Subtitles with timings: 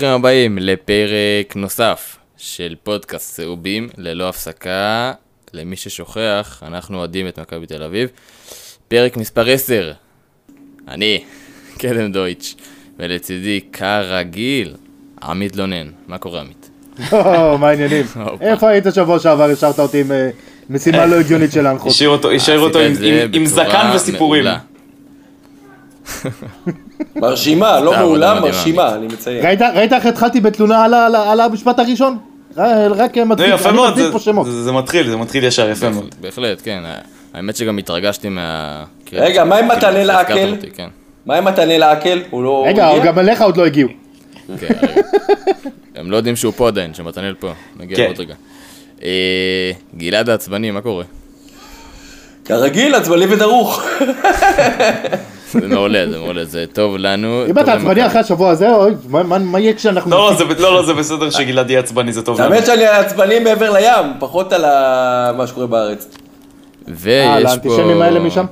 [0.00, 5.12] ברוכים הבאים לפרק נוסף של פודקאסט צהובים ללא הפסקה.
[5.52, 8.08] למי ששוכח, אנחנו אוהדים את מכבי תל אביב.
[8.88, 9.92] פרק מספר 10,
[10.88, 11.24] אני,
[11.78, 12.54] קדם דויטש,
[12.98, 14.74] ולצידי, כרגיל,
[15.22, 15.90] עמית לונן.
[16.06, 16.70] מה קורה עמית?
[17.12, 18.06] או, מה העניינים?
[18.40, 19.50] איפה היית שבוע שעבר?
[19.50, 20.30] השארת אותי עם אה,
[20.70, 21.92] משימה לא הגיונית של להנחות.
[21.92, 22.44] השאיר אותו, עשית
[23.34, 24.44] עם- זקן וסיפורים.
[27.22, 29.46] מרשימה, לא מעולה, מרשימה, אני מציין.
[29.46, 30.84] ראית ראית איך התחלתי בתלונה
[31.30, 32.18] על המשפט הראשון?
[32.56, 34.46] רק יפה אני זה- פה שמות.
[34.50, 36.14] זה מתחיל, זה מתחיל ישר, יפה מאוד.
[36.20, 36.82] בהחלט, כן.
[37.34, 38.84] האמת שגם התרגשתי מה...
[39.12, 40.50] רגע, מה עם כאילו, מתנה שהזכרת לעקל?
[40.50, 40.88] אותי, כן.
[41.26, 42.22] מה עם מתנה לעקל?
[42.30, 42.64] הוא לא...
[42.68, 42.98] רגע?
[43.04, 43.88] גם אליך עוד לא הגיעו.
[44.60, 44.74] כן.
[45.96, 47.52] הם לא יודעים שהוא פה עדיין, שמתנאל פה.
[47.80, 48.06] נגיע כן.
[48.06, 48.34] עוד רגע.
[49.02, 51.04] אה, גלעד העצבני, מה קורה?
[52.44, 53.82] כרגיל, עצבני ודרוך.
[55.52, 57.44] זה מעולה, זה מעולה, זה טוב לנו.
[57.46, 58.06] אם אתה עצבני.
[58.06, 60.10] אחרי השבוע הזה, אוי, מה- יהיה כשאנחנו...
[60.10, 62.40] לא, לא, זה- לא, לא, זה בסדר שגלעד יהיה עצבני, זה טוב.
[62.40, 62.54] לנו.
[62.54, 64.64] האמת שאני עצבני מעבר לים, פחות על
[65.36, 66.08] מה שקורה בארץ.
[66.14, 67.38] אה, ויש פה...
[67.40, 68.44] לאנטישמים האלה משם?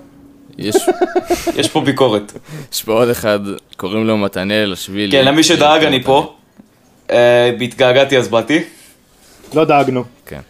[0.59, 0.77] יש
[1.59, 2.33] יש פה ביקורת.
[2.73, 3.41] יש פה עוד אחד,
[3.77, 5.13] קוראים לו מתנאל שבילי.
[5.13, 6.35] כן, למי שדאג אני פה.
[7.11, 8.63] אה, התגעגעתי אז באתי.
[9.55, 10.05] לא דאגנו.
[10.27, 10.41] כן,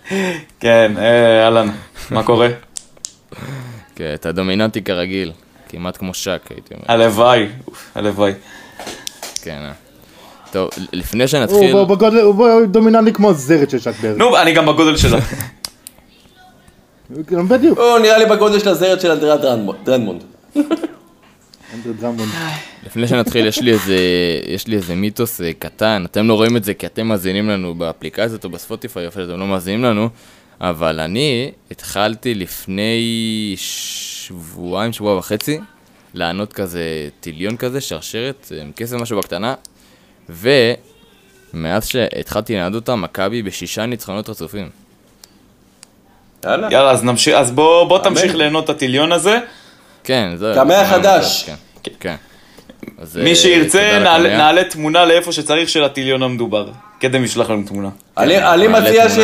[0.60, 1.68] כן, אה, אהלן,
[2.10, 2.48] מה קורה?
[3.96, 5.32] כן, אתה דומיננטי כרגיל.
[5.68, 6.84] כמעט כמו שק, הייתי אומר.
[6.88, 7.46] הלוואי,
[7.94, 8.32] הלוואי.
[9.42, 9.72] כן, אה.
[10.52, 11.74] טוב, לפני הוא שנתחיל...
[11.84, 14.18] ב- בגודל- הוא דומיננטי כמו זרת של שק בערך.
[14.18, 15.18] נו, אני גם בגודל שלה.
[17.48, 17.78] בדיוק.
[17.78, 19.36] הוא נראה לי בגודל של הזרת של אנדריאה
[19.84, 20.22] דרנמונד-.
[22.86, 23.96] לפני שנתחיל, יש לי איזה,
[24.46, 27.74] יש לי איזה מיתוס אה, קטן, אתם לא רואים את זה כי אתם מאזינים לנו
[27.74, 30.08] באפליקציות או בספוטיפיי, יופי שאתם לא מאזינים לנו,
[30.60, 35.58] אבל אני התחלתי לפני שבועיים, שבוע וחצי,
[36.14, 39.54] לענות כזה טיליון כזה, שרשרת, אה, עם כסף משהו בקטנה,
[40.28, 44.68] ומאז שהתחלתי לענות אותה, מכבי בשישה ניצחונות רצופים.
[46.44, 46.68] יאללה.
[46.70, 49.38] יאללה, אז נמשיך, אז בוא בוא תמשיך ליהנות את הטיליון הזה.
[50.04, 50.52] כן, זה...
[50.54, 51.44] קמע חדש.
[51.82, 52.14] כן, כן.
[52.98, 54.36] אז, אה, מי שירצה, תודה נעלה-.
[54.36, 56.70] נעלה תמונה לאיפה שצריך של הטיליון המדובר.
[57.00, 57.88] קדם ישלח לנו תמונה.
[58.18, 59.18] אני אני מעלה מציע ש...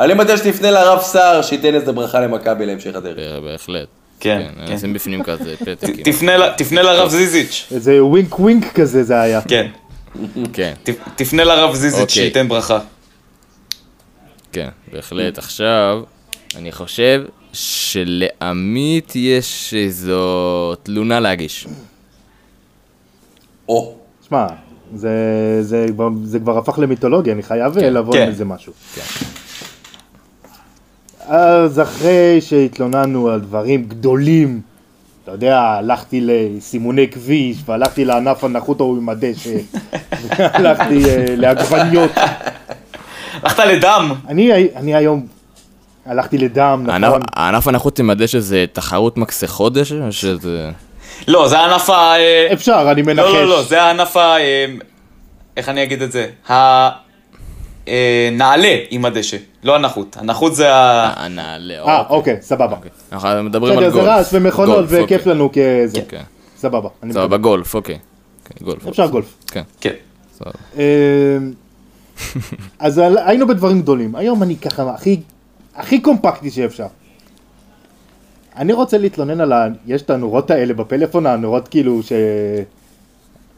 [0.00, 3.18] אני מציע שתפנה לרב סער, שייתן איזה ברכה למכבי להמשך הדרך.
[3.18, 3.88] ב- בהחלט.
[4.20, 4.72] כן, כן.
[4.72, 5.88] נשים בפנים כזה פתק.
[6.04, 7.66] תפנה ל- תפנה לרב זיזיץ'.
[7.74, 9.40] איזה ווינק ווינק כזה זה היה.
[9.48, 9.66] כן.
[10.52, 12.14] כן, ת- תפנה לרב זיזיץ' אוקיי.
[12.14, 12.78] שייתן ברכה.
[14.52, 15.38] כן, בהחלט.
[15.38, 16.02] עכשיו,
[16.56, 17.22] אני חושב
[17.52, 20.20] שלעמית יש איזו
[20.82, 21.66] תלונה להגיש.
[23.68, 23.94] או,
[24.28, 24.46] שמע,
[24.94, 25.08] זה-
[25.60, 28.22] זה כבר- זה כבר הפך למיתולוגיה, אני חייב כן, לבוא כן.
[28.22, 28.72] עם איזה משהו.
[31.30, 34.60] אז אחרי שהתלוננו על דברים גדולים,
[35.24, 39.56] אתה יודע, הלכתי לסימוני כביש, והלכתי לענף הנחות ההוא עם הדשא,
[40.28, 42.10] והלכתי אה, לעגבניות.
[43.42, 44.12] הלכת לדם.
[44.28, 45.26] אני אני היום
[46.06, 47.20] הלכתי לדם, נכון?
[47.36, 50.70] הענף הנחות עם הדשא זה תחרות מקסי חודש, או שזה...
[51.28, 52.14] לא, זה הענף ה...
[52.52, 53.18] אפשר, אני מנחש.
[53.18, 54.20] לא, לא, לא, זה הענף ה...
[54.20, 54.64] אה,
[55.56, 56.26] איך אני אגיד את זה?
[58.28, 60.16] הנעלה עם הדשא, לא הנחות.
[60.20, 61.12] הנחות זה ה...
[61.24, 61.74] הנעלה.
[61.84, 62.76] אה, אוקיי, סבבה.
[62.76, 62.90] אוקיי.
[63.12, 64.08] אנחנו מדברים בסדר, על זה גולף.
[64.08, 65.34] רעש ומכונות וכיף אוקיי.
[65.34, 66.00] לנו כזה.
[66.56, 66.88] סבבה.
[67.12, 67.36] סבבה.
[67.36, 67.98] גולף, אוקיי.
[68.62, 68.86] גולף.
[68.86, 69.34] אפשר גולף.
[69.46, 69.94] כן, כן.
[70.76, 70.82] אמ,
[72.78, 74.14] אז היינו בדברים גדולים.
[74.14, 75.20] היום אני ככה הכי,
[75.76, 76.86] הכי קומפקטי שאפשר.
[78.56, 79.66] אני רוצה להתלונן על ה...
[79.86, 82.12] יש את הנורות האלה בפלאפון, הנורות כאילו ש...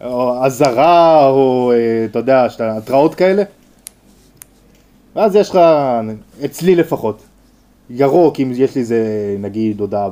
[0.05, 3.43] או אזהרה, או אה, אתה יודע, התראות כאלה.
[5.17, 5.59] ואז יש לך,
[6.45, 7.23] אצלי לפחות,
[7.91, 10.09] ירוק אם יש לי איזה, נגיד, הודעה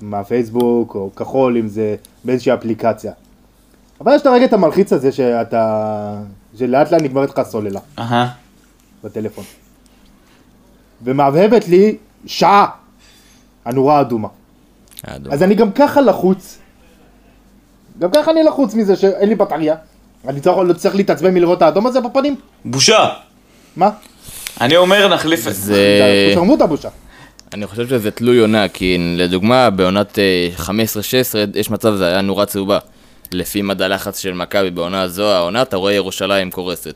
[0.00, 3.12] מהפייסבוק, או כחול אם זה באיזושהי אפליקציה.
[4.00, 6.22] אבל יש את הרגע את המלחיץ הזה שאתה...
[6.58, 8.32] שלאט לאט נגמרת לך הסוללה אהה.
[9.04, 9.44] בטלפון.
[11.04, 11.96] ומהבהבת לי
[12.26, 12.66] שעה
[13.64, 14.28] הנורה האדומה.
[15.04, 15.32] האדום.
[15.32, 16.58] אז אני גם ככה לחוץ.
[17.98, 19.74] גם ככה אני לחוץ מזה שאין לי בטריה.
[20.28, 22.36] אני צריך, לא צריך להתעצבן מלראות את האדום הזה בפנים?
[22.64, 23.08] בושה.
[23.76, 23.90] מה?
[24.60, 25.60] אני אומר נחליף את זה.
[25.60, 25.74] זה...
[25.74, 26.88] זה שרמוטה בושה.
[27.54, 30.70] אני חושב שזה תלוי עונה, כי לדוגמה, בעונת אה, 15-16
[31.54, 32.78] יש מצב זה היה נורה צהובה.
[33.32, 36.94] לפי מד הלחץ של מכבי בעונה זו, העונה, אתה רואה ירושלים קורסת.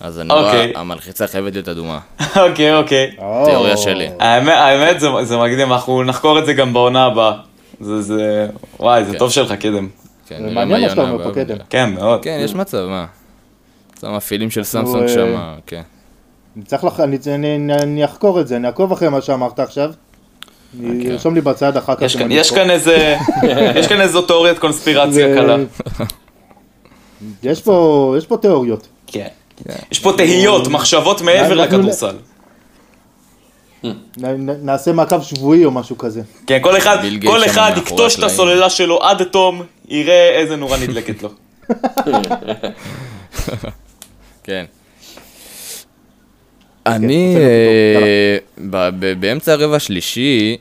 [0.00, 0.72] אז הנורה, אוקיי.
[0.76, 1.98] המלחיצה חייבת להיות אדומה.
[2.36, 3.10] אוקיי, אוקיי.
[3.44, 3.78] תיאוריה או.
[3.78, 4.08] שלי.
[4.20, 7.32] האמת, האמת זה, זה מקדים, אנחנו נחקור את זה גם בעונה הבאה.
[7.80, 8.46] זה, זה,
[8.80, 9.18] וואי, זה כן.
[9.18, 9.88] טוב שלך, קדם.
[10.28, 11.34] כן, זה מעניין מה שאתה אומר פה.
[11.34, 11.56] קדם.
[11.70, 12.22] כן, מאוד.
[12.22, 13.06] כן, יש מצב, מה?
[13.96, 15.36] זה המפעילים של סמסונג אה, שם,
[15.66, 15.82] כן.
[16.56, 19.92] אני צריך לך, אני, אני, אני אחקור את זה, אני אעקוב אחרי מה שאמרת עכשיו.
[20.80, 22.02] אני ארשום לי בצד אחר כך.
[22.02, 23.16] יש כאן, יש איזה,
[23.78, 25.56] יש כאן איזו תיאוריית קונספירציה קלה.
[27.42, 28.88] יש פה, יש פה תיאוריות.
[29.06, 29.28] כן.
[29.92, 32.16] יש פה תהיות, מחשבות מעבר לכדורסל.
[34.62, 36.22] נעשה מעקב שבועי או משהו כזה.
[36.46, 38.22] כן, כל אחד, כל אחד יקטוש את.
[38.22, 41.30] הסוללה שלו עד תום, יראה איזה נורה נדלקת לו.
[44.44, 44.64] כן.
[46.96, 47.44] אני, בסדר,
[48.02, 48.36] אה,
[48.70, 50.56] ב- ב- באמצע הרבע השלישי,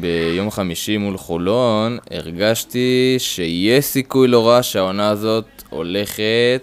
[0.00, 6.62] ביום חמישי מול חולון, הרגשתי שיש סיכוי לא רע שהעונה הזאת הולכת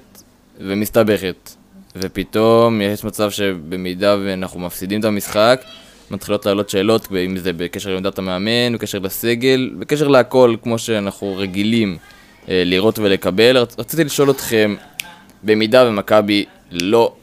[0.59, 1.49] ומסתבכת.
[1.95, 5.61] ופתאום יש מצב שבמידה ואנחנו מפסידים את המשחק,
[6.11, 11.97] מתחילות לעלות שאלות, אם זה בקשר לעמדת המאמן, בקשר לסגל, בקשר להכל, כמו שאנחנו רגילים
[12.49, 13.57] אה, לראות ולקבל.
[13.57, 14.75] רצ- רציתי לשאול אתכם,
[15.43, 17.13] במידה ומכבי לא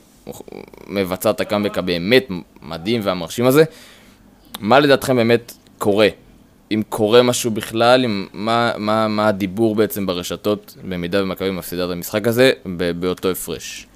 [0.86, 2.26] מבצעת את הקאמבק הבאמת
[2.62, 3.64] מדהים והמרשים הזה,
[4.60, 6.08] מה לדעתכם באמת קורה?
[6.70, 11.90] אם קורה משהו בכלל, אם, מה, מה, מה הדיבור בעצם ברשתות, במידה ומכבי מפסידה את
[11.90, 12.52] המשחק הזה,
[12.98, 13.86] באותו הפרש.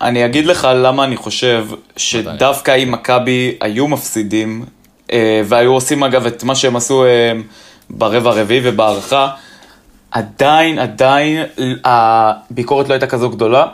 [0.00, 1.66] אני אגיד לך למה אני חושב
[1.96, 4.64] שדווקא אם מכבי היו מפסידים,
[5.12, 7.32] אה, והיו עושים אגב את מה שהם עשו אה,
[7.90, 9.30] ברבע הרביעי ובהערכה,
[10.10, 11.44] עדיין, עדיין
[11.84, 13.66] הביקורת לא הייתה כזו גדולה,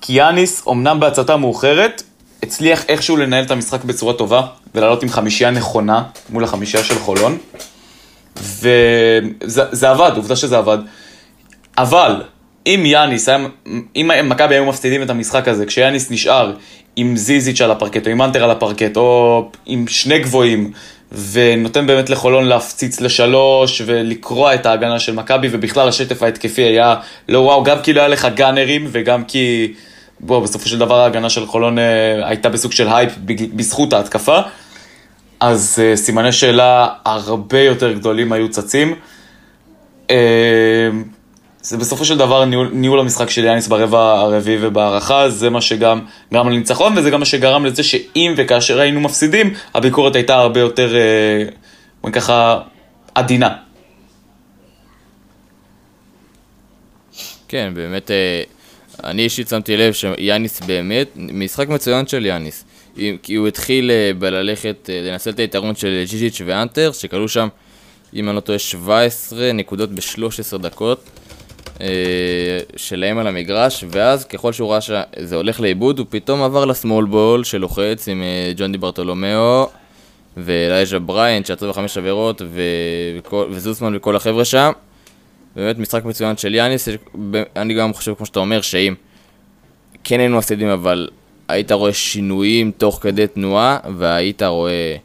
[0.00, 2.02] כי יאניס, אמנם בהצתה מאוחרת,
[2.42, 4.42] הצליח איכשהו לנהל את המשחק בצורה טובה,
[4.74, 7.38] ולעלות עם חמישייה נכונה מול החמישייה של חולון,
[8.36, 10.78] וזה זה עבד, עובדה שזה עבד.
[11.78, 12.22] אבל,
[12.66, 13.28] אם יאניס,
[13.96, 16.52] אם מכבי היו מפסידים את המשחק הזה, כשיאניס נשאר
[16.96, 20.72] עם זיזיץ' על הפרקט, או עם אנטר על הפרקט, או עם שני גבוהים,
[21.32, 26.94] ונותן באמת לחולון להפציץ לשלוש, ולקרוע את ההגנה של מכבי, ובכלל השטף ההתקפי היה
[27.28, 29.74] לא וואו, גם כי לא היה לך gunner ים, וגם כי,
[30.20, 33.12] בוא, בסופו של דבר ההגנה של חולון אה, הייתה בסוג של הייפ
[33.54, 34.38] בזכות ההתקפה.
[35.40, 38.94] אז אה, סימני שאלה הרבה יותר גדולים היו צצים.
[40.10, 40.88] אה,
[41.62, 46.00] זה בסופו של דבר ניהול, ניהול המשחק של יאניס ברבע הרביעי ובהערכה, זה מה שגם
[46.32, 50.96] גרם לניצחון, וזה גם מה שגרם לזה שאם וכאשר היינו מפסידים, הביקורת הייתה הרבה יותר,
[52.04, 52.60] אה, ככה,
[53.14, 53.48] עדינה.
[57.48, 58.42] כן, באמת, אה,
[59.04, 62.64] אני אישית שמתי לב שיאניס באמת, משחק מצוין של יאניס.
[63.22, 67.48] כי הוא התחיל אה, בללכת, אה, לנצל את היתרון של ג'יז'יץ' ואנטר, שכלו שם,
[68.14, 71.04] אם אני לא טועה, 17 נקודות ב-13 דקות
[71.80, 71.86] אה,
[72.76, 77.44] שלהם על המגרש, ואז ככל שהוא ראה שזה הולך לאיבוד, הוא פתאום עבר לסמול בול
[77.44, 78.22] שלוחץ עם
[78.56, 79.68] ג'ון די ברטולומיאו
[80.36, 82.42] ואלייז'ה בריינט, שעצרו בחמש עבירות,
[83.50, 84.72] וזוסמן וכל החבר'ה שם.
[85.58, 86.88] באמת משחק מצוין של יאניס,
[87.56, 88.94] אני גם חושב, כמו שאתה אומר, שאם
[90.04, 91.08] כן היינו מפסידים, אבל
[91.48, 94.96] היית רואה שינויים תוך כדי תנועה, והיית רואה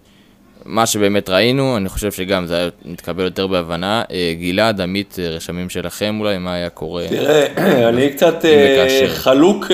[0.65, 4.03] מה שבאמת ראינו, אני חושב שגם זה היה מתקבל יותר בהבנה.
[4.11, 7.05] אה, גלעד, עמית, אה, רשמים שלכם אולי, מה היה קורה?
[7.09, 7.45] תראה,
[7.89, 9.05] אני קצת אה.
[9.07, 9.65] חלוק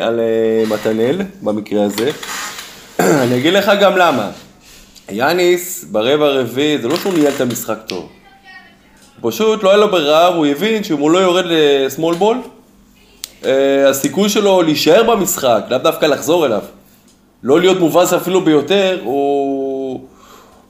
[0.00, 0.20] על
[0.68, 2.10] מתנאל במקרה הזה.
[3.22, 4.30] אני אגיד לך גם למה.
[5.10, 8.21] יאניס ברבע הרביעי, זה לא שהוא ניהל את המשחק טוב.
[9.22, 12.38] פשוט לא היה לו ברירה, הוא הבין שאם הוא לא יורד לסמול בול,
[13.44, 16.62] אה, הסיכוי שלו להישאר במשחק, לאו דווקא לחזור אליו,
[17.42, 20.00] לא להיות מובס אפילו ביותר, הוא,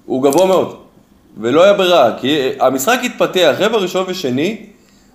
[0.07, 0.77] הוא גבוה מאוד.
[1.41, 4.67] ולא היה ברירה, כי המשחק התפתח, רבע ראשון ושני,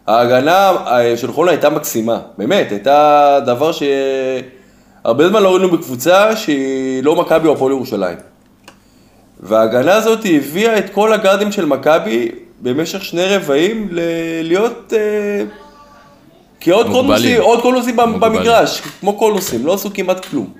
[0.08, 7.04] ההגנה אה, של חולון הייתה מקסימה, באמת, הייתה דבר שהרבה זמן לא ראינו בקבוצה שהיא
[7.04, 8.18] לא מכבי או הפועל ירושלים.
[9.40, 14.00] וההגנה הזאת הביאה את כל הגארדים של מכבי במשך שני רבעים ל-
[14.44, 15.44] להיות אה,
[16.60, 17.42] כעוד מוגבלים.
[17.62, 18.20] קונוסים, עוד מוגבלים.
[18.36, 20.54] במגרש, כמו קונוסים, לא עשו כמעט כלום.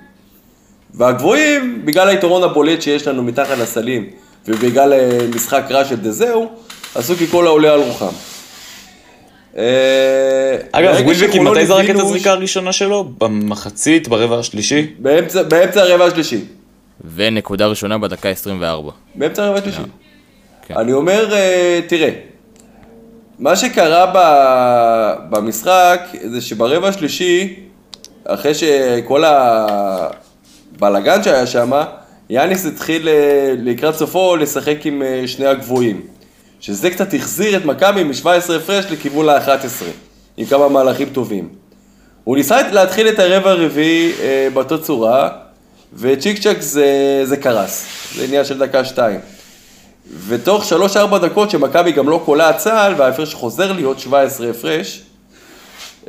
[0.94, 4.06] והגבוהים, בגלל היתרון הבולט שיש לנו מתחת לסלים,
[4.48, 6.48] ובגלל אה, משחק רע של דזהו,
[6.94, 8.14] עשו ככל העולה על רוחם.
[9.56, 13.04] אה, אגב, שחולון מתי זרק את הזריקה הראשונה שלו?
[13.18, 14.86] במחצית, ברבע השלישי?
[14.98, 16.40] באמצע, באמצע הרבע השלישי.
[17.14, 18.90] ונקודה ראשונה בדקה 24.
[19.14, 19.80] באמצע הרבע השלישי.
[20.68, 20.74] כן.
[20.76, 22.10] אני אומר, אה, תראה,
[23.38, 27.56] מה שקרה ב- במשחק זה שברבע השלישי,
[28.24, 29.24] אחרי שכל
[30.76, 31.72] הבלאגן שהיה שם,
[32.30, 36.02] יאניס התחיל אה, לקראת סופו לשחק עם אה, שני הגבוהים.
[36.60, 39.84] שזה קצת החזיר את מכבי מ-17 הפרש לכיוון ה-11,
[40.36, 41.48] עם כמה מהלכים טובים.
[42.24, 44.12] הוא ניסה להתחיל את הרבע הרביעי
[44.54, 45.30] באותה צורה,
[45.94, 47.86] וצ'יק צ'אק זה, זה קרס.
[48.14, 49.20] זה עניין של דקה-שתיים.
[50.26, 50.64] ותוך
[51.12, 55.02] 3-4 דקות שמכבי גם לא קולעת צה"ל, וההפרש חוזר להיות 17 הפרש,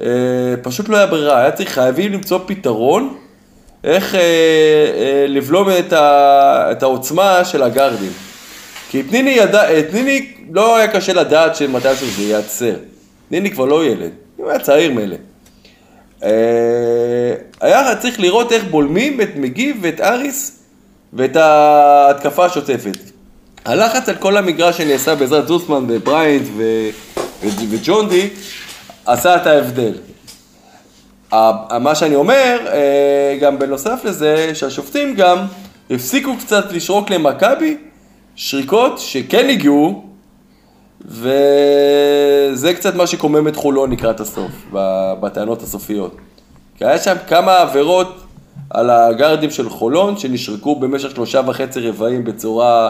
[0.01, 0.08] אה,
[0.62, 3.18] פשוט לא היה ברירה, היה צריך, חייבים למצוא פתרון
[3.84, 8.12] איך אה, אה, לבלום את, ה, את העוצמה של הגארדים.
[8.89, 12.75] כי פניני ידע, את ניני לא היה קשה לדעת שמתישהו זה ייעצר.
[13.32, 14.12] ניני כבר לא ילד.
[14.38, 15.15] הוא היה צעיר מילא.
[16.24, 16.29] אה,
[17.62, 20.60] היה צריך לראות איך בולמים את מגיב ואת אריס
[21.13, 22.98] ואת ההתקפה השוטפת.
[23.65, 26.89] הלחץ על כל המגרש שנעשה בעזרת זוסמן ובריינט ו-
[27.43, 28.29] ו- וג'ון די
[29.05, 29.93] עשה את ההבדל.
[31.79, 35.37] מה שאני אומר, אה, גם בנוסף לזה, שהשופטים גם
[35.89, 37.77] הפסיקו קצת לשרוק למכבי
[38.35, 40.03] שריקות שכן הגיעו,
[41.05, 44.51] וזה קצת מה שקומם את חולון לקראת הסוף,
[45.19, 46.15] בטענות הסופיות.
[46.77, 48.23] כי היה שם כמה עבירות
[48.69, 52.89] על הגארדים של חולון, שנשרקו במשך שלושה וחצי רבעים בצורה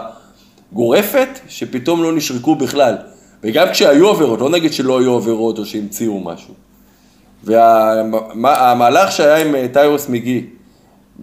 [0.72, 2.96] גורפת, שפתאום לא נשרקו בכלל.
[3.42, 6.54] וגם כשהיו עבירות, לא נגיד שלא היו עבירות או שהמציאו משהו.
[7.44, 10.10] והמהלך שהיה עם אה, טיירוס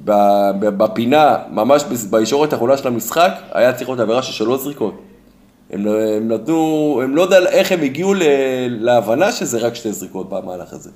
[0.05, 5.01] ב- בפינה, ממש בישורת האחרונה של המשחק, היה צריך להיות עבירה של שלוש זריקות.
[5.71, 8.21] הם, לא- הם נתנו, הם לא יודע איך הם הגיעו ל,
[8.67, 10.89] להבנה שזה רק שתי זריקות במהלך הזה.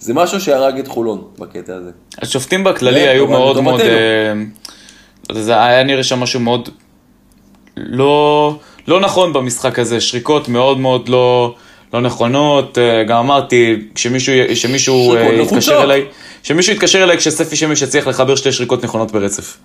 [0.00, 1.90] זה משהו שהרג את חולון בקטע הזה.
[2.22, 3.80] השופטים בכללי כן, היו מאוד מאוד...
[3.80, 4.32] אה,
[5.32, 6.68] זה היה נראה שם משהו מאוד
[7.86, 8.56] לא,
[8.88, 11.54] לא נכון במשחק הזה, שריקות מאוד מאוד לא,
[11.94, 15.82] לא נכונות, אה, גם אמרתי, כשמישהו, כשמישהו אה, יתקשר.
[15.82, 16.04] אליי,
[16.42, 19.56] כשמישהו יתקשר אליי כשספי שמש יצליח לחבר שתי שריקות נכונות ברצף.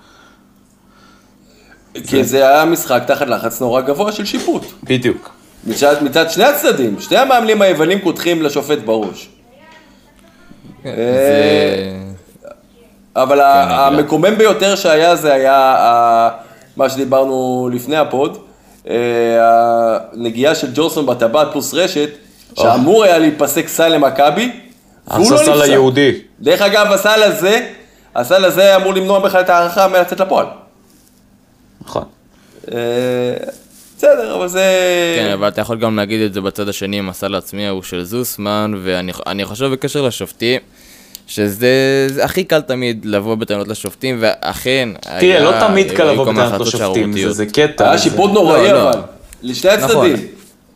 [2.08, 4.66] כי זה היה משחק תחת לחץ נורא גבוה של שיפוט.
[4.84, 5.30] בדיוק.
[5.68, 9.30] מצד, מצד שני הצדדים, שני המאמנים היוונים קודחים לשופט בראש.
[10.84, 10.92] זה...
[13.16, 16.30] אבל כן, ה- אבל- המקומם ביותר שהיה זה היה
[16.78, 18.38] מה שדיברנו לפני הפוד,
[18.90, 18.96] אה,
[20.14, 22.10] הנגיעה של ג'ורסון בטבעת פלוס רשת,
[22.58, 24.52] שאמור היה להיפסק סל למכבי,
[25.08, 25.62] והוא לא נפסק.
[25.64, 26.20] היהודי.
[26.40, 27.70] דרך אגב, הסל הזה,
[28.16, 30.46] הסל הזה אמור למנוע בכלל את ההערכה מלצאת לפועל.
[31.82, 32.04] נכון.
[32.72, 32.78] אה,
[33.98, 34.64] בסדר, אבל זה...
[35.18, 38.04] כן, אבל אתה יכול גם להגיד את זה בצד השני עם הסל העצמי ההוא של
[38.04, 40.62] זוסמן, ואני אני חושב בקשר לשופטים,
[41.38, 46.32] שזה זה הכי קל תמיד לבוא בטענות לשופטים, ואכן, תראה, היה- לא תמיד קל לבוא
[46.34, 47.32] בטענות לשופטים, זה-.
[47.32, 47.84] זה קטע.
[47.90, 48.90] היה זה- שיפוט נוראי לא, לא.
[48.92, 49.00] אבל,
[49.42, 50.28] לשני נכון, הצדדים.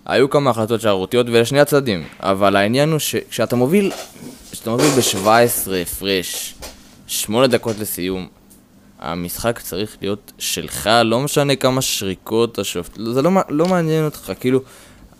[0.05, 3.91] היו כמה החלטות שערורייתיות ולשני הצדדים, אבל העניין הוא שכשאתה מוביל,
[4.51, 5.27] כשאתה מוביל ב-17
[5.81, 6.55] הפרש,
[7.07, 8.27] 8 דקות לסיום,
[8.99, 14.59] המשחק צריך להיות שלך, לא משנה כמה שריקות השופט, זה לא, לא מעניין אותך, כאילו,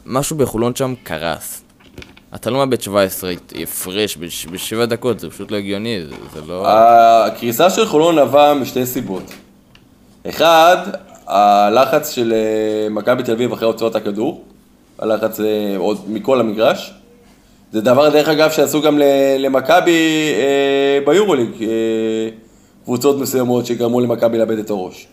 [0.06, 1.62] משהו בחולון שם קרס.
[2.36, 3.32] אתה לא מאבד 17
[3.64, 6.68] הפרש בש- בשבע דקות, זה פשוט לא הגיוני, זה, זה לא...
[6.68, 9.24] הקריסה של חולון נבעה משתי סיבות.
[10.30, 10.78] אחד,
[11.28, 14.44] הלחץ של אה, מכבי תל אביב אחרי הוצאות הכדור,
[15.00, 15.46] הלחץ אה,
[15.78, 16.94] עוד מכל המגרש.
[17.72, 19.00] זה דבר, דרך אגב, שעשו גם
[19.40, 20.00] למכבי
[20.38, 21.68] אה, ביורוליג, אה,
[22.84, 25.08] קבוצות מסוימות שגרמו למכבי לאבד את הראש.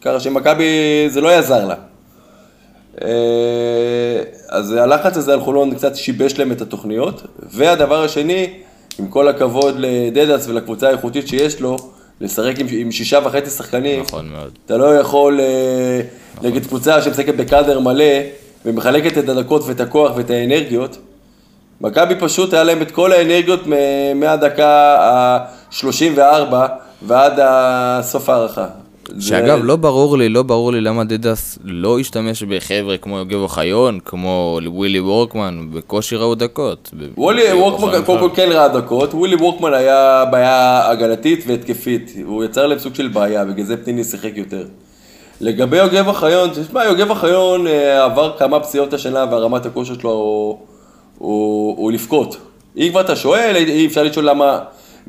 [0.00, 0.64] ככה שמכבי,
[1.08, 1.74] זה לא יעזר לה.
[3.04, 7.22] אה, אז הלחץ הזה על חולון קצת שיבש להם את התוכניות.
[7.50, 8.50] והדבר השני,
[8.98, 11.76] עם כל הכבוד לדדס ולקבוצה האיכותית שיש לו,
[12.20, 14.58] לשחק עם, עם שישה וחצי שחקנים, נכון מאוד.
[14.66, 16.00] אתה לא יכול אה,
[16.42, 18.04] נגד קבוצה שמשחקת בקאדר מלא
[18.64, 20.98] ומחלקת את הדקות ואת הכוח ואת האנרגיות.
[21.80, 23.60] מכבי פשוט היה להם את כל האנרגיות
[24.14, 26.54] מהדקה ה-34
[27.02, 27.40] ועד
[28.02, 28.66] סוף ההערכה.
[29.20, 33.38] שאגב, זה- לא ברור לי, לא ברור לי למה דדס לא השתמש בחבר'ה כמו יוגב
[33.38, 36.90] אוחיון, כמו ווילי וורקמן, בקושי ראו דקות.
[37.16, 38.28] וולי וורקמן קודם כל.
[38.36, 43.44] כן ראה דקות, וולי וורקמן היה בעיה הגנתית והתקפית, הוא יצר להם סוג של בעיה,
[43.44, 44.64] בגלל זה פניני שיחק יותר.
[45.40, 50.58] לגבי יוגב אוחיון, תשמע, יוגב אוחיון אה, עבר כמה פציעות השנה והרמת הכושר שלו הוא,
[51.18, 52.36] הוא, הוא לבכות.
[52.76, 54.58] אם כבר אתה שואל, אי אפשר לשאול למה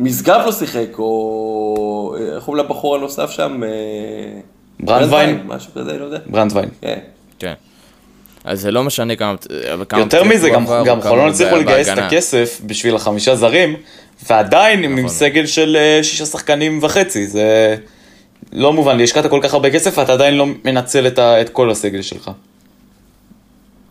[0.02, 3.64] משגב לא שיחק, או אה, איך קוראים לבחור הנוסף שם?
[3.64, 3.70] אה,
[4.80, 5.42] ברנדווין?
[5.46, 6.18] משהו כזה, לא יודע.
[6.26, 6.70] ברנדווין.
[6.82, 7.00] כן.
[7.40, 7.54] כן.
[8.44, 9.36] אז זה לא משנה כמה...
[9.98, 11.98] יותר מזה, גם, גם חולון הצליחו לגייס את.
[11.98, 13.76] הכסף בשביל החמישה זרים,
[14.30, 15.10] ועדיין עם נכון.
[15.10, 17.76] סגל של אה, שישה שחקנים וחצי, זה
[18.54, 21.50] לא מובן לי, השקעת כל כך הרבה כסף ואתה עדיין לא מנצל את, ה, את
[21.50, 22.32] כל הסגל שלך.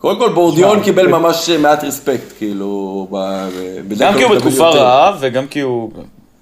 [0.01, 3.47] קודם כל בורדיון קיבל ממש מעט רספקט, כאילו, ב-
[3.87, 4.69] בדרך גם כי הוא בתקופה.
[4.69, 5.91] רעה, וגם כי הוא...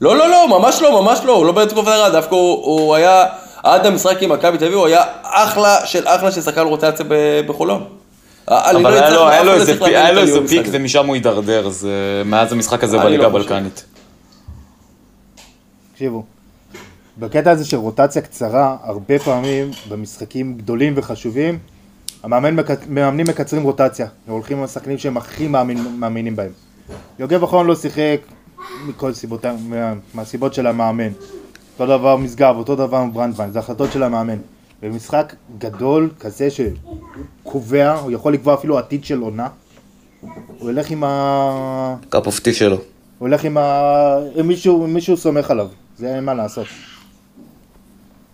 [0.02, 3.26] לא, לא, לא, ממש לא, ממש לא, הוא לא בתקופה רעה, דווקא הוא, היה,
[3.64, 7.06] עד המשחק עם מכבי תל אביב, הוא היה אחלה של אחלה של שחקן רוטציה
[7.48, 7.84] בחולון.
[8.52, 9.54] אה, אבל לא היה לו,
[10.22, 10.68] איזה פיק.
[10.72, 13.28] ומשם הוא הידרדר, אז אה, מאז המשחק הזה בליגה לא.
[13.28, 13.86] הבלקנית.
[15.94, 16.24] תקשיבו,
[17.18, 21.60] בקטע הזה של רוטציה קצרה, הרבה פעמים במשחקים גדולים וחשובים,
[22.24, 26.52] המאמן, מק- מאמנים מקצרים רוטציה, והולכים עם השחקנים שהם הכי מאמין, מאמינים בהם.
[27.20, 28.20] יוגב אחרון לא שיחק
[28.88, 31.10] מכל סיבות, מה, מהסיבות של המאמן.
[31.80, 34.38] אותו דבר משגב, אותו דבר ברנדווין, זה החלטות של המאמן.
[34.82, 39.48] במשחק גדול כזה שקובע, הוא יכול לקבוע אפילו עתיד של עונה,
[40.60, 41.96] הוא ילך עם ה...
[42.10, 42.76] cup of tea שלו.
[42.76, 42.84] הוא
[43.20, 44.16] הולך עם ה...
[44.36, 46.68] עם מישהו, מישהו סומך עליו, זה אין מה לעשות.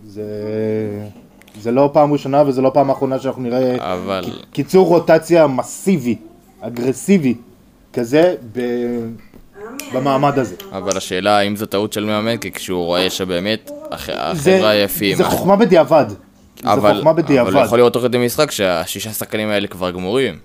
[0.07, 0.23] זה...
[1.61, 6.15] זה לא פעם ראשונה וזה לא פעם אחרונה שאנחנו נראה אבל- ק- קיצור רוטציה מסיבי,
[6.61, 7.33] אגרסיבי,
[7.93, 8.59] כזה ב...
[9.93, 10.55] במעמד הזה.
[10.71, 15.17] אבל השאלה האם זו טעות של מאמן, כי כשהוא רואה שבאמת הח- זה, החבר'ה עייפים.
[15.17, 16.05] זה חוכמה בדיעבד.
[16.09, 16.15] זה
[16.73, 17.65] אבל, חוכמה אבל הוא בדיעבד.
[17.65, 20.37] יכול לראות תוך כדי משחק שהשישה שחקנים האלה כבר גמורים.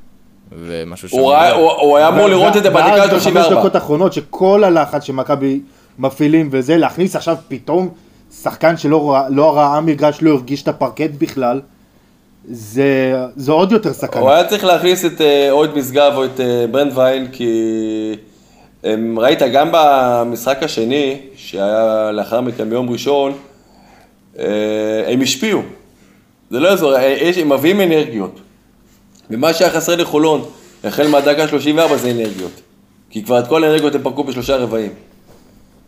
[0.58, 1.16] ומשהו שם...
[1.16, 3.54] הוא ראה- הוא הוא היה אמור לראות את זה בדקה ואז בחמש ה-34.
[3.58, 5.60] דקות האחרונות שכל הלחץ שמכבי
[5.98, 7.88] מפעילים וזה, להכניס עכשיו פתאום
[8.32, 11.60] שחקן שלא לא ראה מגרש, לא הרגיש את הפרקט בכלל,
[12.44, 14.22] זה, זה עוד יותר סכנה.
[14.22, 17.50] הוא היה צריך להכניס את אה, או את משגב או את אה, ברנדווייל, כי
[18.84, 23.32] הם, ראית גם במשחק השני, שהיה לאחר מכן ביום ראשון,
[24.38, 24.44] אה,
[25.06, 25.62] הם השפיעו.
[26.50, 26.94] זה לא יעזור,
[27.36, 28.40] הם מביאים אנרגיות.
[29.30, 30.44] ומה שהיה חסר לחולון,
[30.84, 32.60] החל מהדקה 34 זה אנרגיות.
[33.10, 34.92] כי כבר את כל האנרגיות הם פרקו בשלושה רבעים.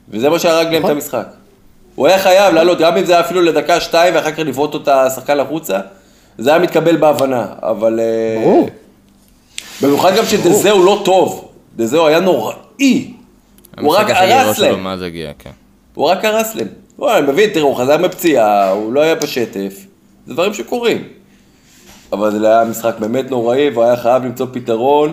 [0.08, 0.90] וזה מה שהרג להם את נכון.
[0.90, 1.26] המשחק.
[1.94, 4.88] הוא היה חייב לעלות, גם אם זה היה אפילו לדקה שתיים ואחר כך לבעוט את
[4.88, 5.80] השחקן החוצה,
[6.38, 8.00] זה היה מתקבל בהבנה, אבל...
[8.00, 8.68] אה, ברור.
[9.82, 13.12] במיוחד גם שדזהו לא טוב, דזהו היה נוראי.
[13.80, 15.50] הוא רק הרס להם, מה זה הגיע, כן.
[15.94, 16.68] הוא רק הרס להם.
[16.98, 19.86] וואי, אני מבין, תראו, הוא חזר מפציעה, הוא לא היה בשטף,
[20.26, 21.08] זה דברים שקורים.
[22.12, 25.12] אבל זה היה משחק באמת נוראי, והוא היה חייב למצוא פתרון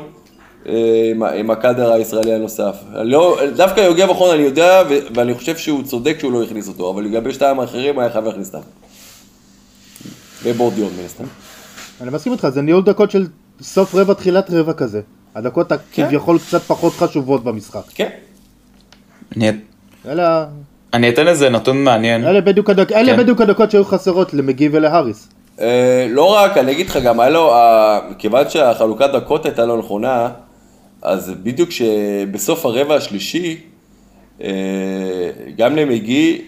[0.66, 2.76] עם, עם הקאדר הישראלי הנוסף.
[2.94, 6.92] לא, דווקא יוגב אחרון אני יודע, ו- ואני חושב שהוא צודק שהוא לא הכניס אותו,
[6.92, 8.68] אבל לגבי שתיים האחרים היה חייב להכניס אותם.
[10.44, 11.24] ובורדיון מן הסתם.
[12.02, 13.28] אני מסכים איתך, זה ניהול דקות של
[13.62, 15.02] סוף רבע, תחילת רבע כזה.
[15.36, 17.82] הדקות הכביכול קצת פחות חשובות במשחק.
[17.96, 18.10] כן.
[20.08, 20.46] אלה,
[20.94, 22.26] אני אתן איזה נתון מעניין.
[22.26, 23.18] אלה, בדיוק, הדק, אלה כן.
[23.18, 25.30] בדיוק הדקות שהיו חסרות למגי ולהאריס.
[25.62, 27.54] אה, לא רק, אני אגיד לך, גם היה לו,
[28.12, 30.30] מכיוון שהחלוקת דקות הייתה לא נכונה,
[31.02, 33.58] אז בדיוק שבסוף הרבע השלישי,
[34.44, 34.50] אה,
[35.58, 36.42] גם למגי,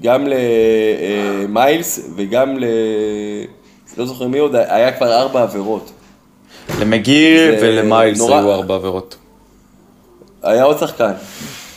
[0.00, 0.26] גם
[1.46, 2.64] למיילס וגם ל...
[3.98, 5.90] לא זוכר מי עוד, היה כבר ארבע עבירות.
[6.80, 8.38] למגי ולמיילס נורא.
[8.38, 9.16] היו ארבע עבירות.
[10.42, 11.12] היה עוד שחקן.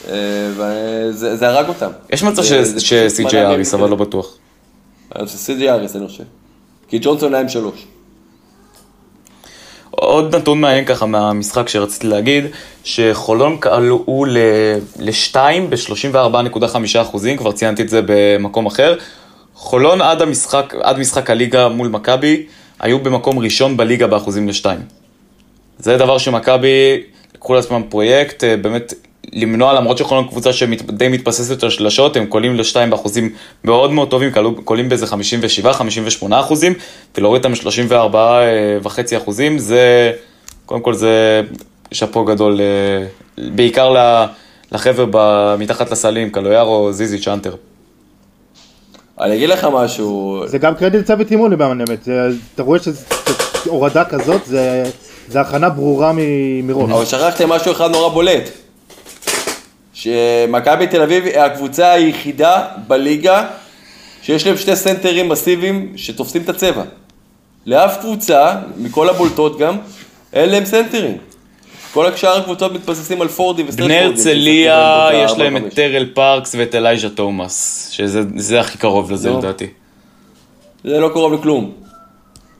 [0.09, 0.13] אה,
[0.51, 1.89] וזה זה הרג אותם.
[2.09, 2.43] יש מצב
[3.23, 4.37] מהם אריס, אבל לא בטוח.
[5.25, 6.23] שסי.ג'יי אריס, אני חושב.
[6.87, 7.85] כי ג'ונסון היה עם שלוש.
[10.09, 12.45] עוד נתון מעניין ככה מהמשחק שרציתי להגיד,
[12.83, 14.25] שחולון קלעו
[14.99, 18.95] לשתיים ב-34.5 אחוזים, כבר ציינתי את זה במקום אחר.
[19.55, 22.45] חולון עד המשחק, עד משחק הליגה מול מכבי,
[22.79, 24.79] היו במקום ראשון בליגה באחוזים לשתיים.
[25.79, 27.03] זה דבר שמכבי
[27.35, 28.93] לקחו לעצמם פרויקט, אה, באמת
[29.33, 33.29] למנוע, למרות שחולון קבוצה שדי מתבססת על שלשות, הם קולים לשתיים באחוזים
[33.63, 34.31] מאוד מאוד טובים,
[34.63, 35.15] קולים באיזה 57-58
[36.31, 36.73] אחוזים,
[37.17, 38.15] ולהוריד אותם ל-34
[38.83, 40.11] וחצי אחוזים, זה,
[40.65, 41.41] קודם כל זה
[41.91, 43.05] שאפו גדול, אה,
[43.55, 43.95] בעיקר
[44.71, 45.05] לחבר'ה
[45.59, 47.55] מתחת לסלים, קלויארו, זיזי, צ'אנטר.
[49.21, 52.03] אני אגיד לך משהו, זה גם קרדיט צוות אימון למען האמת.
[52.03, 52.19] זה-
[52.55, 52.79] אתה רואה
[53.63, 54.83] שהורדה כזאת זה,
[55.27, 56.11] זה הכנה ברורה
[56.63, 56.91] מראש.
[56.91, 58.49] אבל שכחתם משהו אחד נורא בולט.
[59.99, 63.45] שמכבי תל אביב היא הקבוצה היחידה בליגה
[64.21, 66.83] שיש להם שתי סנטרים מסיביים שתופסים את הצבע.
[67.65, 69.77] לאף קבוצה, מכל הבולטות גם,
[70.33, 71.17] אין להם סנטרים.
[71.93, 75.73] כל שאר הקבוצות מתבססים על פורדי וסטרט בני הרצליה, יש להם את.
[75.73, 79.37] טרל פארקס ואת אלייז'ה תומאס, שזה זה הכי קרוב לזה לא.
[79.37, 79.67] לדעתי.
[80.83, 81.71] זה לא קרוב לכלום.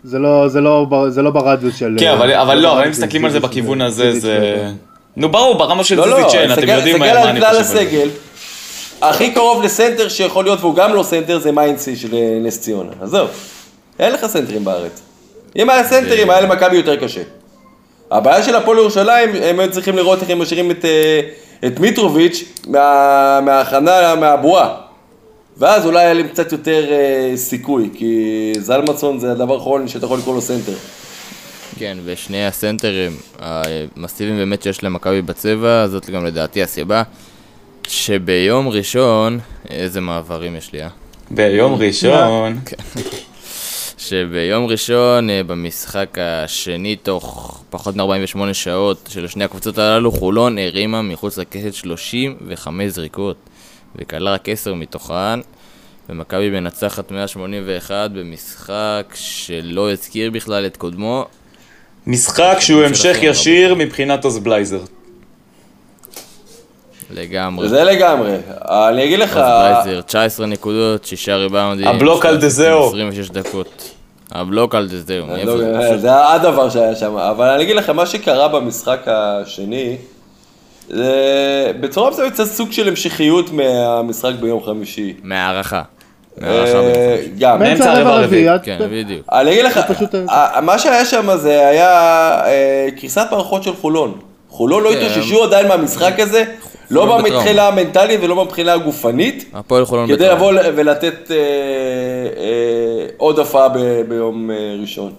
[0.04, 1.96] זה לא, זה לא, לא ברדיוס של...
[2.00, 4.72] כן, אבל, אבל לא, אבל אם מסתכלים על זה בכיוון הזה, זה...
[5.20, 7.80] נו ברור, ברמה של לא, לא, זיזיצ'ן, אתם יודעים מה אני כלל חושב על זה.
[7.82, 8.10] הסגל.
[9.02, 12.92] הכי קרוב לסנטר שיכול להיות, והוא גם לא סנטר, זה מיינסי של אה, נס ציונה.
[13.02, 13.28] עזוב,
[14.00, 15.02] אין לך סנטרים בארץ.
[15.56, 17.22] אם היה סנטרים, היה למכבי יותר קשה.
[18.12, 21.20] הבעיה של הפועל ירושלים, הם היו צריכים לראות איך הם משאירים את, אה,
[21.68, 24.70] את מיטרוביץ' מה- מההכנה, מהבועה.
[25.58, 28.14] ואז אולי היה להם קצת יותר אה, סיכוי, כי
[28.60, 30.74] זלמנסון זה הדבר האחרון שאתה יכול לקרוא לו סנטר.
[31.78, 37.04] כן, ושני הסנטרים המסיביים באמת שיש למכבי בצבע, זאת גם לדעתי הסיבה
[37.88, 40.88] שביום ראשון, איזה מעברים יש לי, אה?
[41.32, 42.60] ביום ראשון,
[43.98, 51.02] שביום ראשון, אה, במשחק השני, תוך פחות מ-48 שעות של שני הקבוצות הללו, חולון הרימה
[51.02, 53.38] מחוץ לקשת 35 זריקות,
[53.96, 55.40] וכלה רק 10 מתוכן,
[56.10, 61.26] ומכבי מנצחת 181 במשחק שלא הזכיר בכלל את קודמו.
[62.10, 63.18] משחק שהוא המשך.
[63.22, 64.80] ישיר מבחינת אוזבלייזר.
[67.14, 67.70] לגמרי.
[67.70, 68.36] זה לגמרי.
[68.62, 69.38] אני אגיד לך...
[69.38, 71.88] אז בלייזר, 19 נקודות, 6 ריבאונדים.
[71.88, 72.88] הבלוק על 13, דזאו.
[72.88, 73.92] 26 דקות.
[74.32, 75.28] הבלוק על זה, זהו.
[75.28, 75.98] מאיפה לא, זה?
[75.98, 79.98] זה הדבר שהיה שם, אבל אני אגיד לכם, מה שקרה במשחק השני,
[80.90, 81.14] זה
[81.80, 85.14] בצורה מסוימת קצת סוג של המשכיות מהמשחק ביום חמישי.
[85.24, 85.82] מהערכה.
[86.44, 87.34] אה, מהערכה בדיוק.
[87.40, 87.60] גם.
[87.60, 89.22] באמצע הרבע הרביעי, כן, בדיוק.
[89.32, 89.80] אני אגיד לך,
[90.62, 91.90] מה שהיה שם זה היה
[92.46, 94.14] אה, קריסת מערכות של חולון.
[94.50, 94.96] חולון לא כן.
[94.98, 96.44] התאוששו עדיין מהמשחק הזה,
[96.92, 100.36] לא מבחינה המנטלית ולא מבחינה הגופנית, הפועל חולון כדי בטראומה.
[100.36, 103.68] לבוא ל- ולתת אה, אה, עוד הופעה
[104.08, 105.12] ביום אה, ראשון.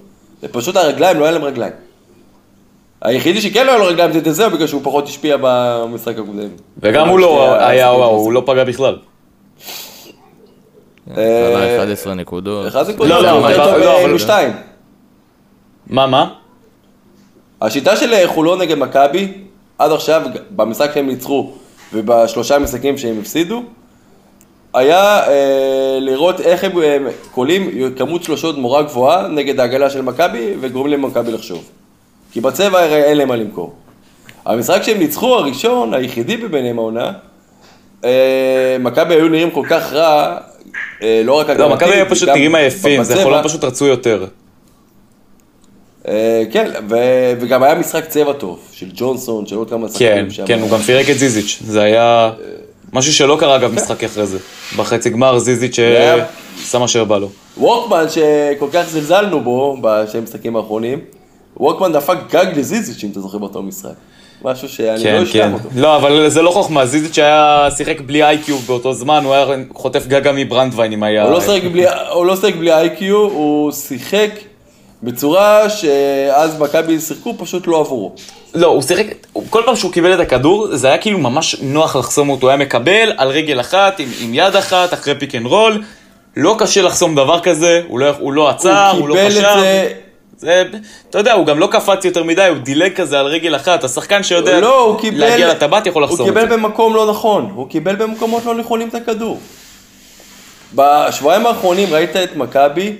[0.42, 1.72] זה פשוט הרגליים, לא היה להם רגליים.
[3.02, 6.48] היחידי שכן לא היה לו רגליים זה דזהו, בגלל שהוא פחות השפיע במשחק הקודם.
[6.82, 8.96] וגם הוא לא היה, הוא לא פגע בכלל.
[11.18, 12.72] אה, עלה 11 נקודות.
[12.72, 14.52] זה לא, לא, יותר אבל- טוב לא, אבל- אלו שתיים.
[15.86, 16.30] מה, מה?
[17.62, 19.32] השיטה של אה, חולון נגד מכבי,
[19.78, 21.50] עד עכשיו, במשחק שהם ניצחו
[21.92, 23.62] ובשלושה משחקים שהם הפסידו,
[24.74, 26.98] היה אה, לראות איך הם אה,
[27.34, 31.64] קולים כמות שלושות נורא גבוהה נגד העגלה של מכבי וגורמים למכבי לחשוב.
[32.32, 33.72] כי בצבע הרי אין להם מה למכור.
[34.46, 37.12] המשחק שהם ניצחו הראשון, היחידי בביניהם העונה,
[38.04, 40.36] אה, מכבי היו נראים כל כך רע,
[41.24, 43.22] לא רק לא, הגנתית, מכבי היו פשוט נראים עייפים, זה.
[43.22, 44.26] חולון פשוט רצו יותר.
[46.08, 46.70] אה, כן,
[47.40, 50.46] וגם היה משחק צבע טוב, של ג'ונסון, של עוד כמה כן, שחקנים שם.
[50.46, 52.30] כן, הוא גם פירק את זיזיץ', זה היה
[52.92, 54.38] משהו שלא קרה אגב משחק אחרי זה.
[54.76, 57.28] בחצי גמר זיזיץ' שעשה מה שבא לו.
[57.58, 60.98] ווקמן, שכל כך זלזלנו בו בשני המשחקים האחרונים,
[61.56, 63.90] ווקמן דפק גג לזיזיץ', אם אתה זוכר באותו משחק.
[64.44, 65.52] משהו שאני לא כן, אשכח כן.
[65.52, 65.64] אותו.
[65.76, 70.06] לא, אבל זה לא חוכמה, זיזיץ' היה שיחק בלי איי-קיו באותו זמן, הוא היה חוטף
[70.06, 71.22] גג גם מברנדווין אם היה...
[71.22, 74.30] הוא לא שיחק בלי- הוא לא שיחק בלי IQ, הוא שיחק
[75.02, 78.12] בצורה שאז מכבי שיחקו פשוט לא עבורו.
[78.54, 81.96] לא, הוא שיחק, הוא- כל פעם שהוא קיבל את הכדור, זה היה כאילו ממש נוח
[81.96, 85.46] לחסום אותו, הוא היה מקבל על רגל אחת, עם, עם יד אחת, אחרי pick and
[85.46, 85.82] roll,
[86.36, 89.40] לא קשה לחסום דבר כזה, הוא לא, הוא לא עצר, הוא, הוא לא קיבל חשב.
[90.40, 90.64] זה,
[91.10, 94.22] אתה יודע, הוא גם לא קפץ יותר מדי, הוא דילג כזה על רגל אחת, השחקן
[94.22, 96.40] שיודע לא, הוא קיבל, להגיע לטבעת יכול לחסום הוא את זה.
[96.40, 99.40] קיבל במקום לא נכון, הוא קיבל במקומות לא נכונים את הכדור.
[100.74, 102.96] בשבועיים האחרונים ראית את מכבי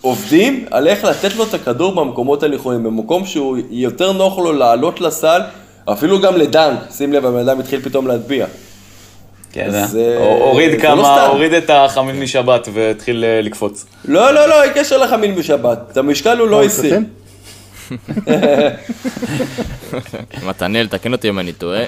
[0.00, 5.00] עובדים על איך לתת לו את הכדור במקומות הנכונים, במקום שהוא יותר נוח לו לעלות
[5.00, 5.40] לסל,
[5.84, 8.46] אפילו גם לדנק, שים לב, הבן אדם התחיל פתאום להטביע.
[9.52, 11.26] כן, אז, אה, אה, הוריד זה לא כמה.
[11.26, 13.86] הוריד את החמיל משבת והתחיל אה, לקפוץ.
[14.04, 16.98] לא, לא, לא, אין קשר לחמיל בשבת, את המשקל הוא לא הסיר.
[20.46, 21.84] מתנאל, תקן אותי אם אני טועה.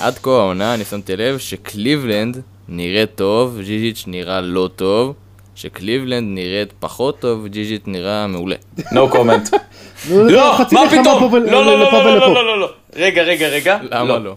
[0.00, 2.36] עד כה העונה, אני שמתי לב שקליבלנד
[2.68, 5.14] נראית טוב, זיזיץ' נראה לא טוב,
[5.54, 8.56] שקליבלנד נראית פחות טוב, זיזיץ' נראה מעולה.
[8.78, 9.56] No comment.
[10.10, 11.18] נו, לא, חצי מה מלחמה פתאום?
[11.20, 12.26] פה ול- לא, לא, לא, לפה לא, ולפה.
[12.26, 12.68] לא, לא, לא, לא.
[12.96, 13.78] רגע, רגע, רגע.
[13.90, 14.34] למה לא?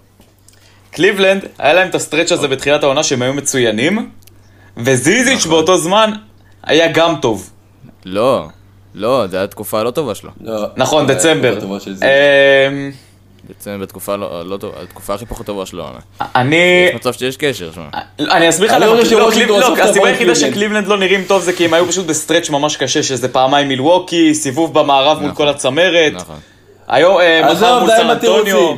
[0.97, 4.10] קליבלנד, היה להם את ה stretch הזה בתחילת העונה שהם היו מצוינים,
[4.77, 5.51] וזיזיץ' נכון.
[5.51, 6.12] באותו זמן
[6.63, 7.49] היה גם טוב.
[8.05, 8.47] לא,
[8.95, 10.29] לא, זו הייתה תקופה לא טובה שלו.
[10.41, 11.60] לא, נכון, אה, דצמבר.
[13.86, 14.15] תקופה.
[14.15, 15.86] אמ, לא לא טובה, התקופה הכי פחות טובה שלו.
[16.21, 16.88] אני...
[16.89, 17.83] יש מצב שיש קשר, שמע.
[18.19, 20.36] אני אסביר לך אני למה, לא, לא, הסיבה היחידה קליבלנד.
[20.36, 23.67] שקליבלנד לא נראים טוב זה כי הם היו פשוט ב stretch ממש קשה, שזה פעמיים
[23.67, 25.45] מילווקי, סיבוב במערב מול נכון.
[25.45, 26.13] כל הצמרת.
[26.13, 26.36] נכון.
[26.88, 28.75] היום, אה, מחר מול סן אנטוניו.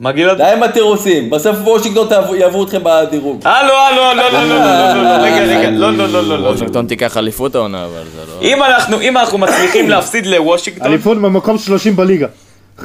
[0.00, 0.36] מה גלעד?
[0.36, 3.40] די עם התירוצים, בסוף וושינגטון יעברו אתכם בדירוג.
[3.44, 6.48] הלו, לא, לא, לא, לא, לא, לא, לא, רגע, רגע, לא, לא, לא, לא, לא.
[6.48, 8.42] וושינגטון תיקח אליפות העונה, אבל זה לא...
[8.42, 12.26] אם אנחנו, אם אנחנו מצליחים להפסיד לוושינגטון, אליפות במקום 30 בליגה.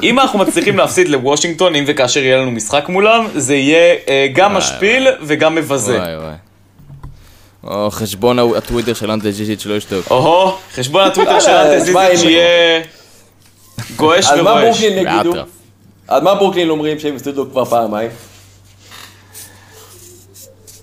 [0.02, 4.54] אם אנחנו מצליחים להפסיד לוושינגטון, אם וכאשר יהיה לנו משחק מולם, זה יהיה אה, גם
[4.54, 5.98] משפיל וגם מבזה.
[5.98, 6.32] וואי וואי.
[7.64, 10.10] או חשבון הטו- הטוויטר של אנטה ג'יז'יץ' שלא ישתוק.
[10.10, 12.80] או-הו, חשבון הטוויטר של אה, אנטה אם- יהיה
[13.96, 14.64] גועש אז מה ורועש.
[14.80, 15.32] ברוקלין יגידו?
[16.08, 18.10] אז מה ברוקלין אומרים שהם הפסידו כבר פעמיים?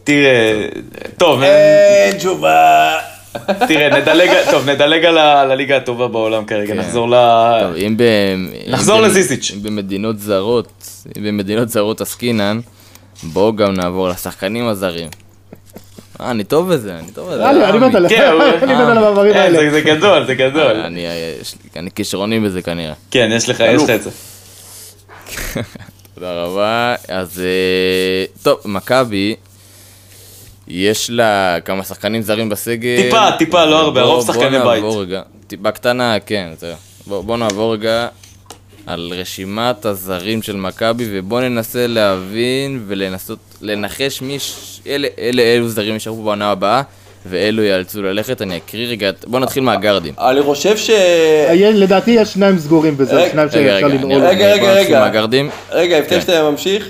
[0.03, 0.65] תראה,
[1.17, 2.93] טוב, אין תשובה.
[3.67, 6.79] תראה, נדלג, טוב, נדלג על הליגה הטובה בעולם כרגע, כן.
[6.79, 7.13] נחזור ל...
[7.61, 8.03] טוב, אם ב...
[8.67, 9.51] נחזור לזיזיץ'.
[9.55, 12.59] אם במדינות זרות, אם במדינות זרות עסקינן,
[13.23, 15.07] בואו גם נעבור לשחקנים הזרים.
[16.21, 17.49] אה, אני טוב בזה, אני טוב בזה.
[17.49, 19.71] אני מת עליך, כן, מת על המעברים אה, האלה.
[19.71, 20.75] זה- גדול, זה גדול.
[21.75, 22.93] אני כישרוני בזה כנראה.
[23.11, 24.09] כן, יש לך יש לך את זה.
[26.15, 26.95] תודה רבה.
[27.07, 29.35] אז אה, טוב, מכבי,
[30.67, 33.01] יש לה כמה שחקנים זרים בסגל.
[33.03, 35.07] טיפה, טיפה, לא הרבה, בוא- הרוב בוא שחקני נעבור בית.
[35.07, 36.75] רגע, טיפה קטנה, כן, זהו.
[37.07, 38.07] בוא בוא נעבור רגע
[38.85, 44.39] על רשימת הזרים של מכבי, ובוא ננסה להבין ולנסות לנחש מי...
[44.39, 46.81] ש- אלה אלה אילו זרים יישארו בעונה הבאה,
[47.25, 48.41] ואלו ייאלצו ללכת.
[48.41, 50.13] אני אקריא רגע, בוא נתחיל מהגרדים.
[50.19, 50.89] אני חושב ש...
[51.73, 54.25] לדעתי יש שניים סגורים בזה, רגע, שניים רגע, שאפשר רגע, לנעול.
[54.25, 54.99] רגע, רגע, בוא נתחיל רגע.
[54.99, 55.49] מהגרדים.
[55.71, 56.21] רגע, לפני כן.
[56.21, 56.89] שאתה ממשיך,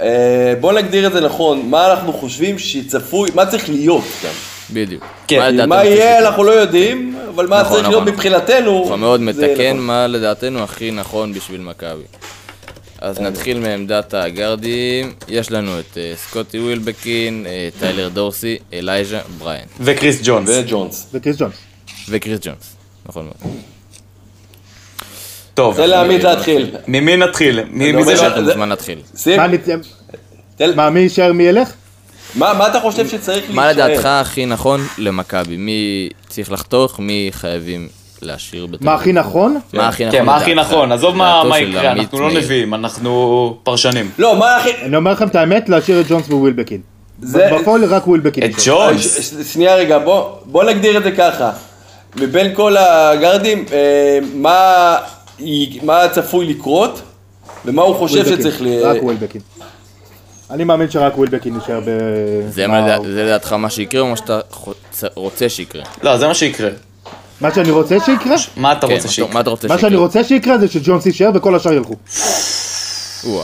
[0.00, 4.32] אה, בוא נגדיר את זה נכון, מה אנחנו חושבים שצפוי, מה צריך להיות גם.
[4.70, 5.04] בדיוק.
[5.28, 6.18] כן, מה יהיה?
[6.18, 8.14] אנחנו לא יודעים, אבל מה נכון, צריך להיות נכון.
[8.14, 9.78] מבחינתנו, אנחנו מאוד מתקן נכון.
[9.78, 12.02] מה לדעתנו הכי נכון בשביל מכבי.
[13.04, 19.64] אז נתחיל מעמדת הגארדים, יש לנו את אה, סקוטי ווילבקין, אה, טיילר דורסי, אלייז'ה בריין
[19.80, 20.48] וקריס ג'ונס.
[20.52, 21.06] וג'ונס.
[21.14, 21.54] וקריס ג'ונס.
[22.08, 22.76] וקריס ג'ונס.
[23.06, 23.54] נכון מאוד.
[25.54, 26.76] טוב, תן לעמית להתחיל.
[26.88, 27.60] ממי נתחיל?
[27.70, 28.26] מי לא, מי זה זה- ש...
[28.26, 28.98] אתה מוזמן להתחיל.
[29.16, 29.46] שים, מה,
[30.76, 31.72] מה, מי יישאר מי ילך?
[32.34, 33.88] מה מה אתה חושב שצריך מה להישאר?
[33.88, 35.56] לדעתך הכי נכון למכבי?
[35.56, 37.00] מי צריך לחתוך?
[37.00, 37.88] מי חייבים
[38.24, 38.78] להשאיר בתור?
[38.86, 39.58] מה הכי נכון?
[39.72, 40.68] מה הכי נכון כן, מה הכי לדעתך?
[40.70, 40.92] נכון?
[40.92, 42.30] עזוב מה יקרה, אנחנו לא.
[42.32, 44.10] נביאים, אנחנו פרשנים.
[44.18, 44.70] לא, מה הכי...
[44.82, 46.80] אני אומר לכם את האמת, להשאיר את ג'ונס וווילבקין.
[47.22, 48.44] זה- בפועל רק ווילבקין.
[48.44, 48.50] את.
[48.66, 49.20] ג'ונס?
[49.20, 50.24] ש- שנייה רגע, בוא,
[50.64, 51.50] נגדיר את זה ככה.
[52.16, 54.96] מבין כל הגארדים, אה, מה,
[56.12, 57.02] צפוי לקרות,
[57.64, 58.36] ומה הוא חושב ווילבקין.
[58.40, 58.66] שצריך ל...
[58.82, 59.40] רק ווילבקין.
[60.50, 61.90] אני מאמין שרק ווילבקין יישאר ב...
[62.48, 62.66] זה
[63.24, 64.40] לדעתך מה שיקרה או מה שאתה
[65.14, 65.82] רוצה שיקרה?
[66.02, 66.70] לא, זה מה שיקרה.
[67.44, 68.36] מה שאני רוצה שיקרה?
[68.56, 69.34] מה אתה כן, רוצה מה שיקרה?
[69.34, 69.96] מה אתה רוצה מה שאני?
[69.96, 71.96] רוצה שיקרה זה שג'ונס יישאר וכל השאר ילכו.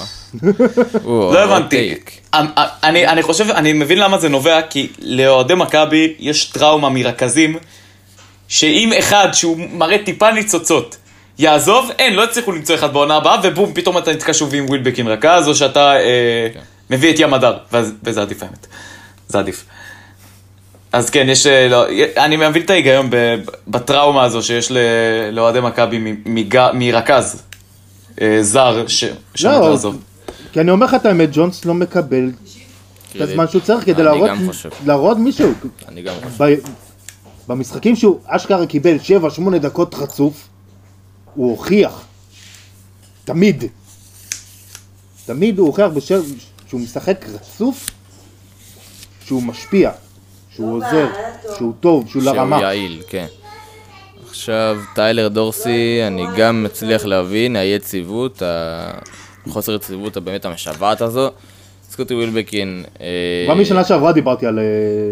[1.05, 1.69] לא הבנתי.
[1.77, 2.11] טייק.
[2.35, 7.57] אני- אני חושב, אני מבין למה זה נובע, כי לאוהדי מכבי יש טראומה מרכזים,
[8.49, 10.97] שאם אחד שהוא מראה טיפה ניצוצות
[11.39, 15.09] יעזוב, אין, לא יצליחו למצוא אחד בעונה הבאה, ובום, פתאום אתה נתקע שוב עם ווילבקין
[15.09, 16.47] רכז, או שאתה אה,
[16.91, 17.57] מביא את ים הדר,
[18.05, 18.67] וזה עדיף האמת.
[19.29, 19.65] זה עדיף.
[20.93, 21.85] אז כן, יש, אה, לא,
[22.17, 23.35] אני מבין את ההיגיון ב-
[23.69, 24.73] בטראומה הזו שיש
[25.33, 26.15] לאוהדי מכבי
[26.75, 27.43] מרכז
[28.21, 30.01] אה, זר ש- שעומד לא, לעזוב.
[30.53, 32.31] כי אני אומר לך את האמת, ג'ונס לא מקבל
[33.17, 34.03] את הזמן שהוא צריך כדי
[34.87, 35.53] להראות מישהו.
[35.89, 36.45] אני גם חושב.
[36.45, 36.55] ב-
[37.49, 38.97] במשחקים שהוא אשכרה קיבל
[39.55, 40.49] 7-8 דקות רצוף,
[41.35, 42.05] הוא הוכיח.
[43.25, 43.65] תמיד.
[45.27, 46.21] תמיד הוא הוכיח בשל...
[46.69, 47.87] שהוא משחק רצוף,
[49.27, 49.91] שהוא משפיע,
[50.61, 51.07] שהוא עוזר,
[51.59, 52.57] שהוא טוב, שהוא לרמה.
[52.59, 53.27] שהוא יעיל, כן.
[54.29, 58.43] עכשיו, טיילר דורסי, אני גם מצליח להבין, האי-יציבות,
[59.47, 61.31] החוסר יציבות הבאמת המשוועת הזו.
[61.91, 63.07] סקוטי ווילבקין, אה,
[63.49, 64.59] גם משנה שעברה דיברתי על...
[64.59, 64.65] אה,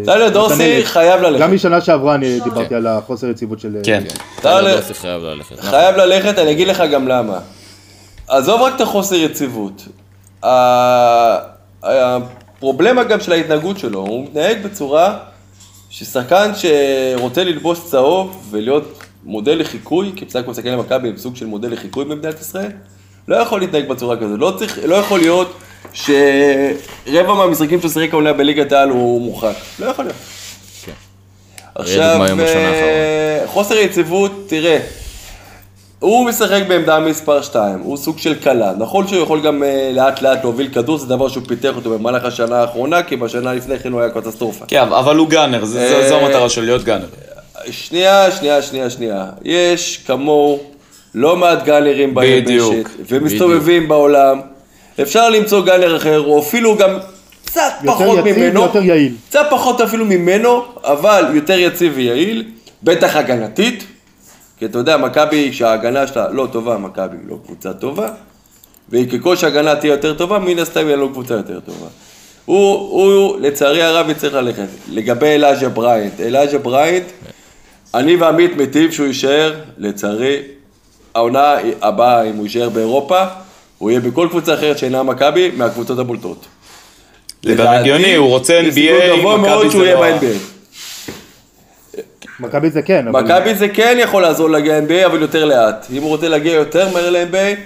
[0.05, 0.81] טיילר דורסי.
[0.85, 1.41] חייב ללכת.
[1.41, 3.77] גם משנה שעברה אני דיברתי על החוסר יציבות של...
[3.83, 4.03] כן.
[4.41, 5.59] טיילר דורסי חייב ללכת.
[5.59, 7.39] חייב ללכת, אני אגיד לך גם למה.
[8.27, 9.87] עזוב רק את החוסר יציבות.
[10.43, 11.37] ה-
[11.83, 15.17] הפרובלמה גם של ההתנהגות שלו, הוא מתנהג בצורה
[15.89, 21.45] ששחקן שרוצה ללבוש צהוב ולהיות מודל לחיקוי, כי בסך הכל מסתכל למכבי עם סוג של
[21.45, 22.71] מודל לחיקוי במדינת ישראל,
[23.27, 24.39] לא יכול להתנהג בצורה כזאת.
[24.39, 25.59] לא, צריך, לא יכול להיות
[25.93, 29.55] שרבע מהמשחקים שהוא שיחק העונה בליגת העל הוא מורחק.
[29.79, 30.17] לא יכול להיות.
[30.83, 30.91] כן.
[31.75, 34.79] עכשיו, אה, חוסר יציבות, תראה,
[35.99, 38.73] הוא משחק בעמדה מספר 2, הוא סוג של קלה.
[38.77, 42.25] נכון שהוא יכול גם אה, לאט לאט להוביל כדור, זה דבר שהוא פיתח אותו במהלך
[42.25, 44.65] השנה האחרונה, כי בשנה לפני כן הוא היה קטסטרופה.
[44.67, 47.05] כן, אבל הוא גאנר, זה- זה- זו אה, המטרה שלו, להיות גאנר.
[47.71, 49.25] שנייה, שנייה, שנייה, שנייה.
[49.43, 50.59] יש כמוהו
[51.15, 52.49] לא מעט גאנרים ביבשת,
[53.09, 54.41] ומסתובבים בעולם.
[55.01, 56.97] אפשר למצוא gunner אחר, או אפילו גם
[57.45, 58.61] קצת יותר פחות יציב ממנו.
[58.61, 59.13] ויותר יעיל.
[59.29, 62.43] קצת פחות אפילו ממנו, אבל יותר יציב ויעיל,
[62.83, 63.83] בטח הגנתית.
[64.59, 68.09] כי אתה יודע, מכבי, שההגנה שלה לא טובה, מכבי לא קבוצה טובה.
[68.89, 71.87] וככל שההגנה תהיה יותר טובה, מן הסתם יהיה לו קבוצה יותר טובה.
[72.45, 74.67] הוא, הוא, לצערי הרב, יצטרך ללכת.
[74.89, 77.03] לגבי אלייז'ה בריינט, אלייז'ה בריינט,
[77.93, 80.37] אני ועמית מטיב שהוא יישאר, לצערי,
[81.15, 83.23] העונה הבאה, אם הוא יישאר באירופה,
[83.77, 86.45] הוא יהיה בכל קבוצה אחרת שאינה מכבי, מהקבוצות הבולטות.
[87.43, 90.58] זה גם הגיוני, הוא רוצה NBA, מכבי זה לא.
[92.39, 93.21] מכבי זה כן, אבל...
[93.23, 95.87] מכבי זה כן יכול לעזור להגיע ל-NBA, אבל יותר לאט.
[95.93, 97.59] אם הוא רוצה להגיע יותר מהר ל-NBA,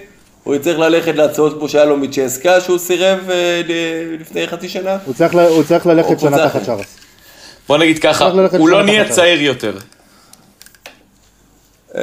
[0.44, 4.98] הוא יצטרך ללכת להצעות כמו שהיה לו מצ'סקה, שהוא סירב אה, ל- לפני חצי שנה.
[5.06, 6.66] הוא צריך ל- הוא צריך ללכת שנה תחת.
[6.66, 6.98] שרס.
[7.68, 9.74] בוא נגיד ככה, הוא לא נהיה צעיר יותר.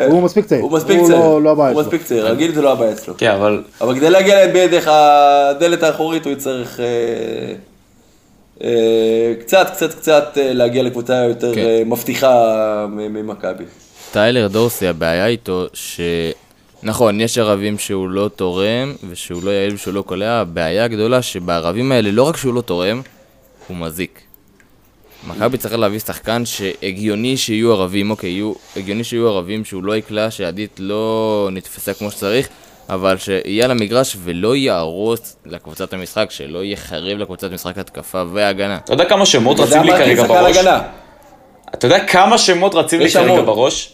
[0.07, 0.63] הוא מספיק צעיר.
[0.63, 1.19] הוא מספיק הוא צעיר.
[1.21, 1.83] לא- לא הבעיה הוא.
[1.83, 3.15] מספיק צעיר, רגיל זה לא הבעיה אצלו.
[3.19, 7.55] כן, אבל אבל כדי להגיע ל-NBA דרך הדלת האחורית, הוא יצטרך אה, אה,
[9.40, 11.61] קצת, קצת, קצת אה, להגיע לקבוצה יותר כן.
[11.61, 13.64] אה, מבטיחה ממכבי.
[14.12, 16.01] טיילר דורסי, הבעיה איתו ש...
[16.83, 21.92] נכון, יש ערבים שהוא לא תורם, ושהוא לא יעיל ושהוא לא קולע, הבעיה הגדולה שבערבים
[21.92, 23.03] האלה, לא רק שהוא לא תורם,
[23.68, 24.20] הוא מזיק.
[25.29, 30.31] מכבי צריך להביא שחקן שהגיוני שיהיו ערבים, אוקיי, יהיו, הגיוני שיהיו ערבים שהוא לא יקלע,
[30.31, 32.49] שעדית לא נתפסה כמו שצריך,
[32.88, 38.79] אבל שיהיה על המגרש ולא יהרוס לקבוצת המשחק, שלא יחרב לקבוצת משחק התקפה והגנה.
[38.85, 40.57] אתה יודע כמה שמות רצים לי כרגע בראש?
[41.75, 43.43] אתה יודע כמה שמות רצים לי כרגע.
[43.43, 43.93] בראש?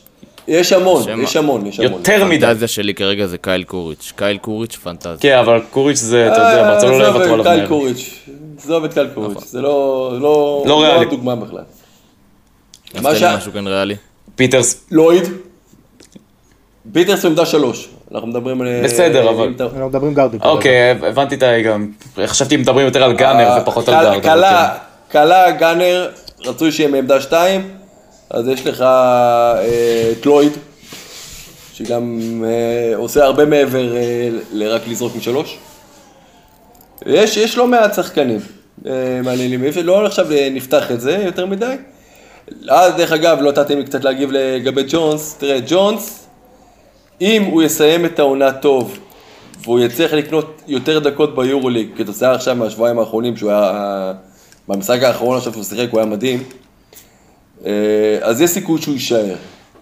[0.48, 1.22] יש המון, שמה?
[1.22, 1.92] יש המון, יש המון.
[1.92, 2.46] יותר מדי.
[2.46, 4.12] הפנטזיה שלי כרגע זה קייל קוריץ'.
[4.16, 5.16] קייל קוריץ' פנטזיה.
[5.20, 7.68] כן, אבל קוריץ' זה, אתה יודע, אה, ברצלונה לא יוותרו עליו קייל מהר.
[7.68, 11.06] קוריץ', עזוב את קייל קוריץ', זה לא, לא, לא ריאלי.
[11.06, 11.62] הדוגמה בכלל.
[12.94, 13.96] אז מה לי משהו כאן ריאלי.
[14.36, 15.24] פיטרס, לויד.
[16.92, 17.88] פיטרס עמדה שלוש.
[18.14, 18.68] אנחנו מדברים על...
[18.84, 20.40] בסדר, אבל- אם אתה- אנחנו מדברים גארדים.
[20.42, 21.60] אוקיי, הבנתי את ה...
[21.60, 21.88] גם...
[22.26, 24.06] חשבתי אם מדברים יותר על gunner אה, ופחות על גארד.
[24.06, 25.18] אבל קלה, כן.
[25.18, 26.10] קלה, gunner,
[26.44, 27.68] רצוי שיהיה מעמדה שתיים,
[28.30, 29.62] אז יש לך אה,
[30.12, 30.52] את לויד,
[31.74, 34.02] שגם אה, עושה הרבה מעבר אה,
[34.52, 35.58] לרק לזרוק משלוש.
[37.06, 38.40] יש, יש לא מעט שחקנים
[38.86, 38.92] אה,
[39.24, 41.74] מעניינים, לא עכשיו אה, נפתח את זה יותר מדי.
[42.68, 46.25] אז דרך אגב, לא נתתם לי קצת להגיב לגבי ג'ונס, תראה, ג'ונס,
[47.20, 48.98] אם הוא יסיים את העונה טוב,
[49.62, 54.12] והוא יצליח לקנות יותר דקות ביורוליג, כתוצאה עכשיו מהשבועיים האחרונים, שהוא היה,
[54.68, 56.42] במשחק האחרון עכשיו שהוא שיחק, הוא היה מדהים,
[57.66, 57.70] אה,
[58.22, 59.34] אז יש סיכוי שהוא יישאר.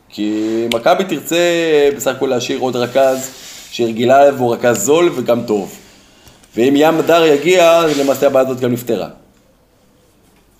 [0.09, 1.37] כי מכבי תרצה
[1.97, 3.31] בסך הכל להשאיר עוד רכז,
[3.71, 5.79] שרגילה עליו הוא רכז זול וגם טוב.
[6.57, 9.09] ואם ים הדר יגיע, למעשה הבעיה הזאת גם נפתרה.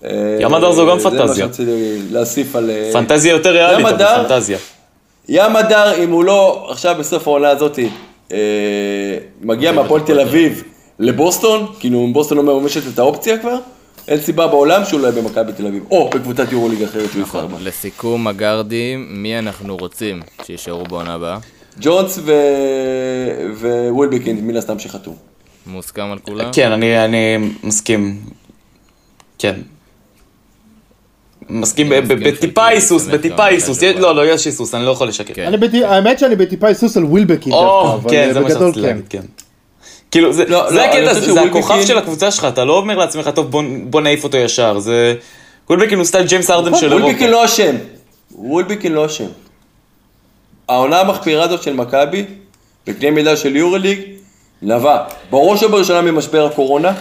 [0.03, 1.45] אה, ים הדר זו גם זה פנטזיה.
[1.45, 2.69] מה שרציתי להוסיף על...
[2.69, 4.57] אה, פנטזיה יותר ריאלית, אבל פנטזיה.
[5.29, 7.79] ים הדר, אם הוא לא, עכשיו בסוף העונה הזאת,
[8.31, 8.37] אה,
[9.41, 10.63] מגיע מהפועל תל אביב
[10.99, 13.57] לבוסטון, כאילו אם בוסטון לא מממשת את האופציה כבר,
[14.07, 17.41] אין סיבה בעולם שהוא לא יהיה במכבי תל אביב, או בקבוצת יורוליג אחרת שהוא יבחר
[17.41, 17.53] בה.
[17.53, 17.63] נכון.
[17.63, 21.37] לסיכום הגארדים, מי אנחנו רוצים שיישארו בעונה הבאה?
[21.81, 22.31] ג'ונס ו...
[23.89, 25.15] ווילבקין, מן הסתם שחתום.
[25.67, 26.49] מוסכם על כולם?
[26.53, 28.17] כן, אני, אני מסכים.
[29.39, 29.55] כן.
[31.49, 33.83] מסכים ב- ב- מסכים בטיפה שכאילו היסוס, בטיפה גם היסוס.
[33.83, 35.33] לא, לא, יש היסוס, אני לא יכול לשקר.
[35.33, 35.51] כן.
[35.83, 38.81] האמת שאני בטיפה היסוס על ווילבקין או, דווקא, אבל כן, אה, זה מה בגדול שרציתי
[38.81, 38.87] כן.
[38.87, 39.21] להגיד, כן.
[40.11, 43.51] כאילו, זה לא, לא, הקטע, זה הכוכב של הקבוצה שלך, אתה לא אומר לעצמך, טוב,
[43.89, 45.15] בוא- נעיף אותו ישר, זה...
[45.69, 47.03] ווילבקין הוא סטייל ג'יימס הארדן של אירופה.
[47.03, 47.75] ווילבקין לא אשם.
[48.35, 49.25] ווילבקין לא אשם.
[50.69, 52.25] העונה המחפירה הזאת של מכבי,
[52.87, 53.99] בקנה מידה של יורוליג,
[54.61, 54.97] נבע
[55.29, 56.91] בראש ובראשונה ממשבר הקורונה,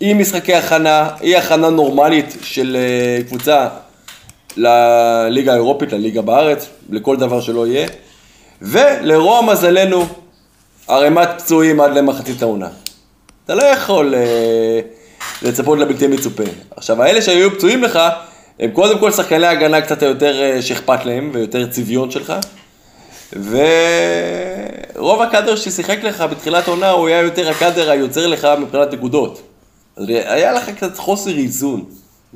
[0.00, 3.68] עם משחקי הכנה, אי הכנה נורמלית של אה, קבוצה
[4.56, 7.88] לליגה האירופית, לליגה בארץ, לכל דבר שלא יהיה,
[8.62, 10.06] ולרוע מזלנו,
[10.88, 12.68] ערימת פצועים עד למחצית העונה.
[13.44, 14.80] אתה לא יכול אה,
[15.42, 16.42] לצפות לבלתי מצופה.
[16.76, 17.98] עכשיו, האלה שהיו פצועים לך,
[18.60, 22.32] הם קודם כל שחקני הגנה קצת יותר אה, שאכפת להם, ויותר צביון שלך.
[24.96, 29.49] ורוב הקאדר ששיחק לך בתחילת העונה, הוא היה יותר הקאדר היוצר לך מבחינת נקודות.
[30.00, 31.84] אז היה לך קצת חוסר איזון,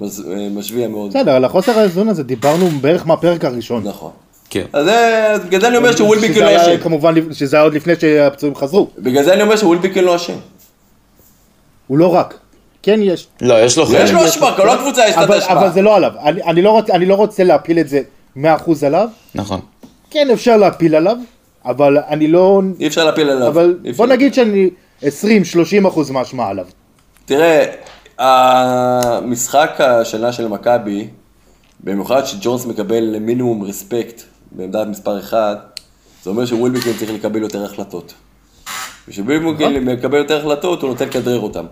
[0.02, 0.06] אה,
[0.50, 1.10] משביע מאוד.
[1.10, 3.82] בסדר, על החוסר האיזון הזה דיברנו בערך מהפרק הראשון.
[3.86, 4.10] נכון.
[4.50, 4.64] כן.
[4.72, 4.86] אז
[5.46, 6.76] בגלל זה אני אומר שווילביקין שזה לא אשם.
[6.82, 8.88] כמובן, שזה היה עוד לפני שהפצועים חזרו.
[8.98, 10.36] בגלל זה אני אומר שווילביקין לא אשם.
[11.86, 12.38] הוא לא רק.
[12.82, 13.26] כן יש.
[13.40, 14.10] לא, יש לו יש חלק.
[14.10, 15.72] לו השפעה, כל הקבוצה יש לה את אבל.
[15.72, 16.12] זה לא עליו.
[16.24, 18.00] אני, אני, לא רוצה, אני לא רוצה להפיל את זה
[18.36, 18.40] 100%
[18.86, 19.08] עליו.
[19.34, 19.60] נכון.
[20.10, 21.16] כן אפשר להפיל עליו,
[21.64, 22.62] אבל אני לא...
[22.80, 23.48] אי אפשר להפיל עליו.
[23.48, 24.70] אבל בוא נגיד שאני
[25.02, 25.06] 20-30%
[26.12, 26.66] מהאשמה עליו.
[27.26, 27.64] תראה,
[28.18, 31.08] המשחק השנה של מכבי,
[31.80, 35.80] במיוחד שג'ונס מקבל מינימום רספקט בעמדת מספר 1,
[36.22, 38.14] זה אומר שווילבקין צריך לקבל יותר החלטות.
[39.08, 41.64] ושווילבקין מקבל יותר החלטות, הוא נותן לכדרר אותם.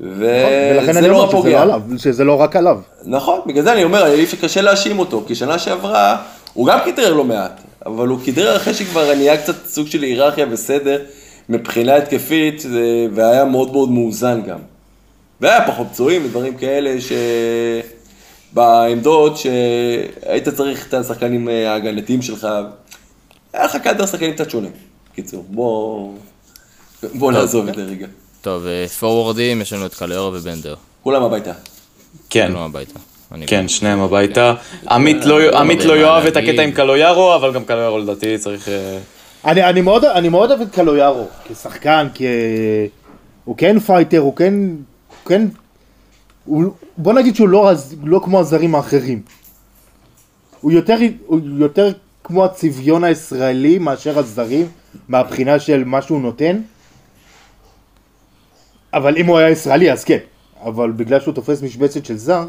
[0.00, 2.80] וזה אני לא שזה לא שזה לא רק עליו.
[3.04, 6.78] נכון, בגלל זה אני אומר, אי אפשר קשה להאשים אותו, כי שנה שעברה הוא גם
[6.84, 11.02] כידרר לא מעט, אבל הוא כידרר אחרי שכבר נהיה קצת סוג של היררכיה וסדר
[11.48, 12.80] מבחינה התקפית, זה-
[13.14, 14.58] והיה מאוד מאוד מאוזן גם.
[15.40, 16.94] והיה פחות פצועים ודברים כאלה
[18.52, 22.48] שבעמדות שהיית צריך את השחקנים אה, ההגנתיים שלך,
[23.52, 24.68] היה לך קאדר שחקנים קצת שונה.
[25.14, 26.12] קיצור, בוא,
[27.14, 28.06] בוא נעזוב את זה רגע.
[28.40, 30.74] טוב, אה, פורוורדים, יש לנו את קלויארו ובנדר.
[31.02, 31.52] כולם הביתה.
[32.30, 32.46] כן.
[32.46, 32.98] כולנו הביתה.
[33.32, 34.54] אני כן, שניהם הביתה.
[34.90, 36.36] עמית לא- עמית לא יודע מה יאהב את.
[36.36, 38.68] הקטע עם קלויארו, אבל גם קלויארו לדעתי צריך...
[39.44, 42.26] אני, אני, מאוד, אני מאוד אוהב את קלויארו כשחקן, כי
[43.44, 44.54] הוא כן פייטר, הוא כן,
[45.08, 45.46] הוא כן,
[46.44, 46.64] הוא,
[46.96, 47.72] בוא נגיד שהוא לא,
[48.04, 49.22] לא כמו הזרים האחרים.
[50.60, 50.96] הוא יותר,
[51.26, 51.92] הוא יותר
[52.24, 54.68] כמו הצביון הישראלי מאשר הזרים,
[55.08, 56.60] מהבחינה של מה שהוא נותן.
[58.94, 60.18] אבל אם הוא היה ישראלי אז כן,
[60.64, 62.48] אבל בגלל שהוא תופס משבצת של זר,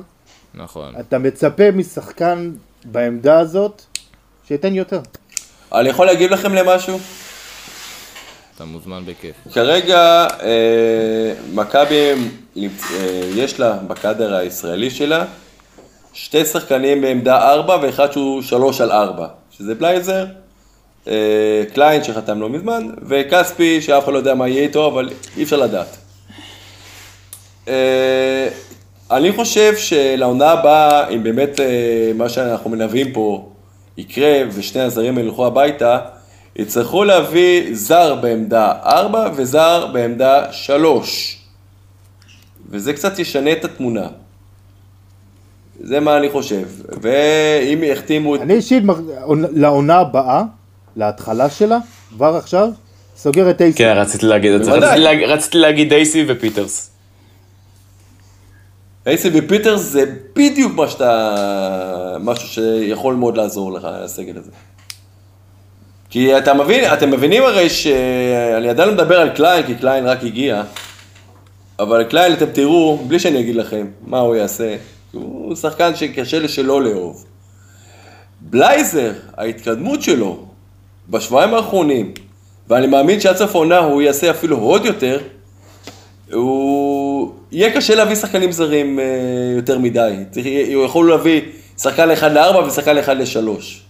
[0.53, 0.93] נכון.
[0.99, 2.51] אתה מצפה משחקן
[2.85, 3.81] בעמדה הזאת
[4.47, 5.01] שייתן יותר.
[5.73, 6.99] אני יכול להגיב לכם למשהו?
[8.55, 9.35] אתה מוזמן בכיף.
[9.53, 12.11] כרגע אה, מכבי,
[12.57, 12.67] אה,
[13.35, 15.25] יש לה בקאדר הישראלי שלה
[16.13, 20.25] שתי שחקנים בעמדה 4 ואחד שהוא 3 על 4, שזה בלייזר,
[21.07, 25.43] אה, קליין שחתם לא מזמן, וכספי שאף אחד לא יודע מה יהיה איתו, אבל אי
[25.43, 25.97] אפשר לדעת.
[27.67, 28.47] אה,
[29.11, 33.52] אני חושב שלעונה הבאה, אם באמת אה, מה שאנחנו מנבאים פה
[33.97, 35.99] יקרה ושני הזרים ילכו הביתה,
[36.55, 41.37] יצטרכו להביא זר בעמדה 4 וזר בעמדה 3.
[42.69, 44.07] וזה קצת ישנה את התמונה.
[45.81, 46.67] זה מה אני חושב.
[47.01, 48.41] ואם יחתימו את...
[48.41, 48.83] אני אישית,
[49.51, 50.43] לעונה הבאה,
[50.95, 51.77] להתחלה שלה,
[52.09, 52.69] כבר עכשיו,
[53.17, 53.77] סוגר את אייסי.
[53.77, 54.71] כן, רציתי להגיד את זה.
[54.71, 56.89] רציתי להגיד- אייסי ופיטרס.
[59.07, 62.17] אייסי ופיטרס זה בדיוק מה שאתה...
[62.19, 64.51] משהו שיכול מאוד לעזור לך, הסגל הזה.
[66.09, 70.23] כי אתה מבין, אתם מבינים הרי שאני עדיין לא מדבר על קליין, כי קליין רק
[70.23, 70.63] הגיע,
[71.79, 74.75] אבל קליין אתם תראו, בלי שאני אגיד לכם מה הוא יעשה,
[75.11, 77.25] הוא שחקן שקשה לשלא לאהוב.
[78.41, 80.45] בלייזר, ההתקדמות שלו
[81.09, 82.13] בשבועיים האחרונים,
[82.67, 85.19] ואני מאמין שעד סוף העונה הוא יעשה אפילו עוד יותר,
[86.33, 87.33] הוא...
[87.53, 89.05] יהיה קשה להביא שחקנים זרים אה,
[89.55, 90.13] יותר מדי.
[90.31, 90.45] צריך,
[90.75, 91.41] הוא יכול להביא
[91.77, 93.83] שחקן אחד לארבע ושחקן אחד לשלוש.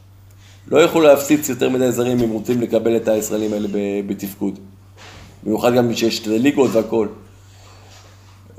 [0.67, 3.67] לא יכול להפציץ יותר מדי זרים אם רוצים לקבל את הישראלים האלה
[4.07, 4.59] בתפקוד.
[5.43, 7.07] במיוחד גם שיש את הליגות והכל.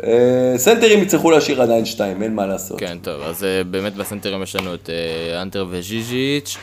[0.05, 2.79] אה, סנטרים יצטרכו להשאיר עדיין שתיים, אין מה לעשות.
[2.81, 4.91] כן, טוב, אז אה, באמת בסנטרים יש לנו את
[5.43, 6.57] אנטר וז'יז'יץ',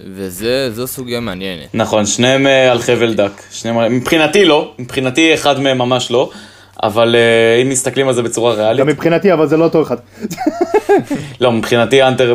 [0.00, 1.74] וזו סוגיה מעניינת.
[1.74, 3.42] נכון, שניהם על חבל דק.
[3.50, 6.30] שניהם, מבחינתי לא, מבחינתי אחד מהם ממש לא,
[6.82, 9.96] אבל אה, אם מסתכלים על זה בצורה ריאלית, גם מבחינתי, אבל זה לא אותו אחד.
[11.40, 12.34] לא, מבחינתי אנטר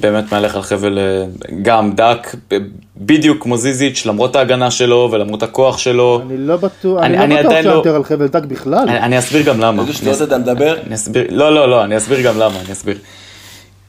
[0.00, 1.24] באמת מהלך על חבל אה,
[1.62, 2.58] גם דק, ב-
[2.96, 6.22] בדיוק כמו זיזיץ', למרות ההגנה שלו ולמרות הכוח שלו.
[6.26, 8.88] אני לא בטוח, אני- אני לא בטוח לא- שאנטר על חבל דק בכלל.
[8.88, 9.82] אני, אני אסביר גם למה.
[9.82, 10.76] איזה שטויות אתה מדבר?
[10.86, 12.96] אני אסביר, לא, לא, לא, אני אסביר גם למה, אני אסביר.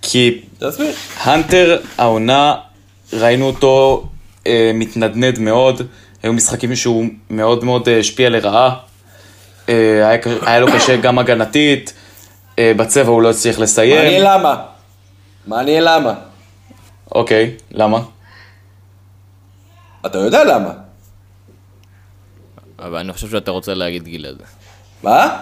[0.02, 0.42] כי.
[1.24, 2.54] הנטר, העונה,
[3.14, 4.04] ראינו אותו
[4.48, 5.82] אה, מתנדנד מאוד,
[6.24, 8.76] היו משחקים שהוא מאוד מאוד אה, השפיע לרעה.
[9.72, 11.94] אה, היה, היה לו קשה גם הגנתית,
[12.60, 14.24] אה, בצבע הוא לא הצליח מעניין לסיים.
[14.24, 14.56] למה.
[15.48, 16.14] מעניין למה.
[17.12, 18.00] אוקיי, למה?
[20.06, 20.70] אתה יודע למה.
[22.80, 24.36] אבל אני חושב שאתה רוצה להגיד גלעד.
[25.04, 25.38] מה?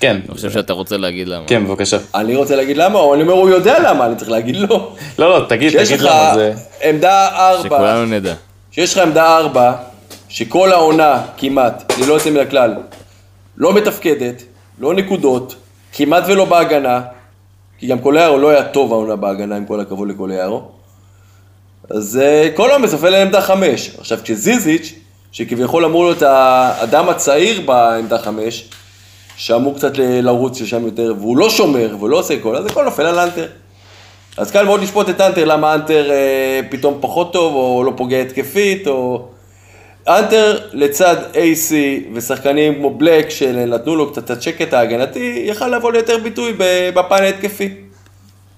[0.00, 1.46] כן, אני חושב שאתה רוצה להגיד למה.
[1.46, 1.96] כן, בבקשה.
[2.14, 4.96] אני רוצה להגיד למה, או אני אומר הוא יודע למה, אני צריך להגיד לו.
[5.18, 6.52] לא, לא, תגיד, שיש תגיד לך למה זה...
[6.82, 8.34] עמדה ארבע, שכולנו נדע.
[8.70, 9.72] שיש לך עמדה ארבע,
[10.28, 12.74] שכל העונה כמעט, ללא יוצא מן הכלל,
[13.56, 14.42] לא מתפקדת,
[14.78, 15.54] לא נקודות,
[15.92, 17.00] כמעט ולא בהגנה,
[17.78, 20.62] כי גם קוליירו לא היה טוב העונה בהגנה, עם כל הכבוד לקוליירו.
[21.90, 23.90] אז אה, כל העומס נופל לעמדה חמש.
[23.98, 24.94] עכשיו, כשזיזיץ',
[25.32, 28.68] שכביכול אמור להיות האדם הצעיר בעמדה חמש,
[29.36, 33.06] שאמור קצת לרוץ לשם יותר, והוא לא שומר, והוא לא עושה כל, אז הכל נופל
[33.06, 33.46] על אנטר.
[34.36, 38.20] אז קל מאוד לשפוט את אנטר, למה אנטר אה, פתאום פחות טוב, או לא פוגע
[38.20, 39.28] התקפית, או...
[40.08, 41.72] אנטר לצד AC
[42.14, 46.52] ושחקנים כמו בלק, שנתנו לו קצת את השקט ההגנתי, יכל לבוא ליותר ביטוי
[46.94, 47.68] בפן ההתקפי.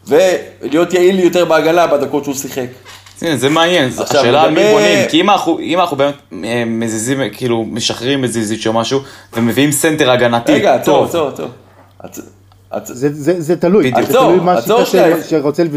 [0.09, 2.67] ולהיות יעיל יותר בהגנה בדקות שהוא שיחק.
[3.35, 7.65] זה מעניין, השאלה על מי בונים, כי אם אנחנו, אם אנחנו באמת אה, מזיזים, כאילו,
[7.65, 9.01] משחררים את זיזיץ' או משהו,
[9.33, 11.47] ומביאים סנטר הגנתי, רגע, עצור, טוב, עצור,
[12.03, 12.21] עצור.
[12.23, 12.31] עצ-
[12.71, 14.07] עצ- זה- זה זה תלוי, בדיוק.
[14.11, 15.17] זה תלוי מה השיטה שרוצה-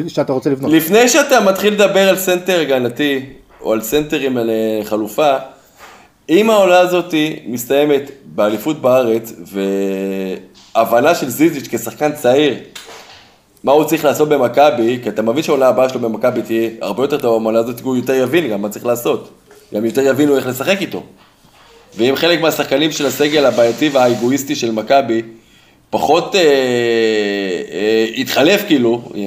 [0.09, 0.72] שאתה רוצה לבנות.
[0.72, 3.26] לפני שאתה מתחיל לדבר על סנטר הגנתי,
[3.61, 5.36] או על סנטרים על אה, חלופה,
[6.30, 7.13] אם העונה הזאת
[7.45, 9.34] מסתיימת באליפות בארץ,
[10.75, 12.55] והבנה של זיזיץ' כשחקן צעיר,
[13.63, 17.17] מה הוא צריך לעשות במכבי, כי אתה מבין שהעונה הבאה שלו במכבי תהיה הרבה יותר
[17.17, 19.30] טובה מהעונה הזאת, הוא יותר יבין גם מה צריך לעשות.
[19.73, 21.03] גם יותר יבינו איך לשחק איתו.
[21.97, 25.21] ואם חלק מהשחקנים של הסגל הבעייתי והאגואיסטי של מכבי
[25.89, 26.41] פחות אה,
[27.71, 29.21] אה, יתחלף כאילו, אה,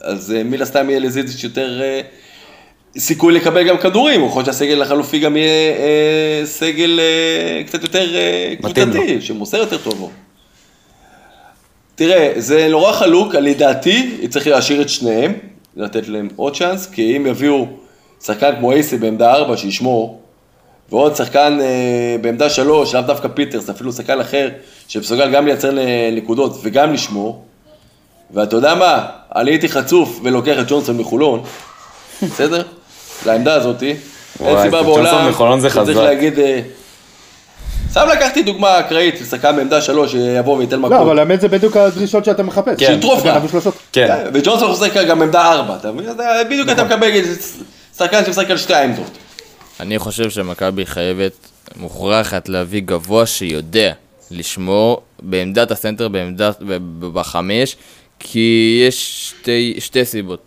[0.00, 2.00] אז אה, מן הסתם יהיה לזיזיץ' יותר אה,
[2.98, 8.16] סיכוי לקבל גם כדורים, יכול להיות שהסגל החלופי גם יהיה אה, סגל אה, קצת יותר
[8.16, 8.54] אה.
[8.56, 10.00] קבוצתי, שמוסר יותר טוב.
[10.00, 10.10] לו.
[11.94, 15.32] תראה, זה נורא חלוק, לדעתי, צריך להשאיר את שניהם,
[15.76, 17.66] לתת להם עוד צ'אנס, כי אם יביאו
[18.22, 20.20] שחקן כמו אייסי בעמדה 4 שישמור,
[20.90, 24.48] ועוד שחקן אה, בעמדה 3, לאו דווקא פיטרס, אפילו שחקן אחר,
[24.88, 25.78] שמסוגל גם לייצר
[26.12, 27.44] נקודות וגם לשמור,
[28.30, 31.42] ואתה יודע מה, אני הייתי חצוף ולוקח את ג'ונסון מחולון,
[32.22, 32.62] בסדר?
[33.26, 33.94] לעמדה הזאתי,
[34.44, 35.94] אין סיבה בעולם, שצריך חזק.
[35.96, 36.38] להגיד...
[36.38, 36.60] אה,
[37.90, 40.90] סתם לקחתי דוגמה אקראית, שחקן בעמדה שלוש שיבוא וייתן מכות.
[40.90, 42.74] לא, אבל האמת זה בדיוק הדרישות שאתה מחפש.
[42.78, 42.94] כן.
[42.94, 43.74] שיטרוף ושלושות.
[43.92, 46.10] כן, וג'ונסון משחק גם עמדה ארבע, אתה מבין?
[46.50, 47.10] בדיוק אתה מקבל
[47.96, 49.10] שחקן שמשחק על שתי העמדות.
[49.80, 51.32] אני חושב שמכבי חייבת,
[51.76, 53.92] מוכרחת להביא גבוה שיודע
[54.30, 57.76] לשמור בעמדת הסנטר, בעמדת, ב- ב- בחמש,
[58.18, 60.40] כי יש שתי, שתי סיבות.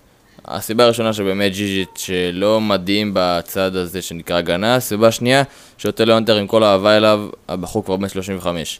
[0.47, 5.43] הסיבה הראשונה שבאמת זיזיץ' שלא מדהים בצד הזה שנקרא הגנה, הסיבה השנייה
[5.77, 8.79] שאותלו האנטר עם כל האהבה אליו, הבחור כבר בן 35.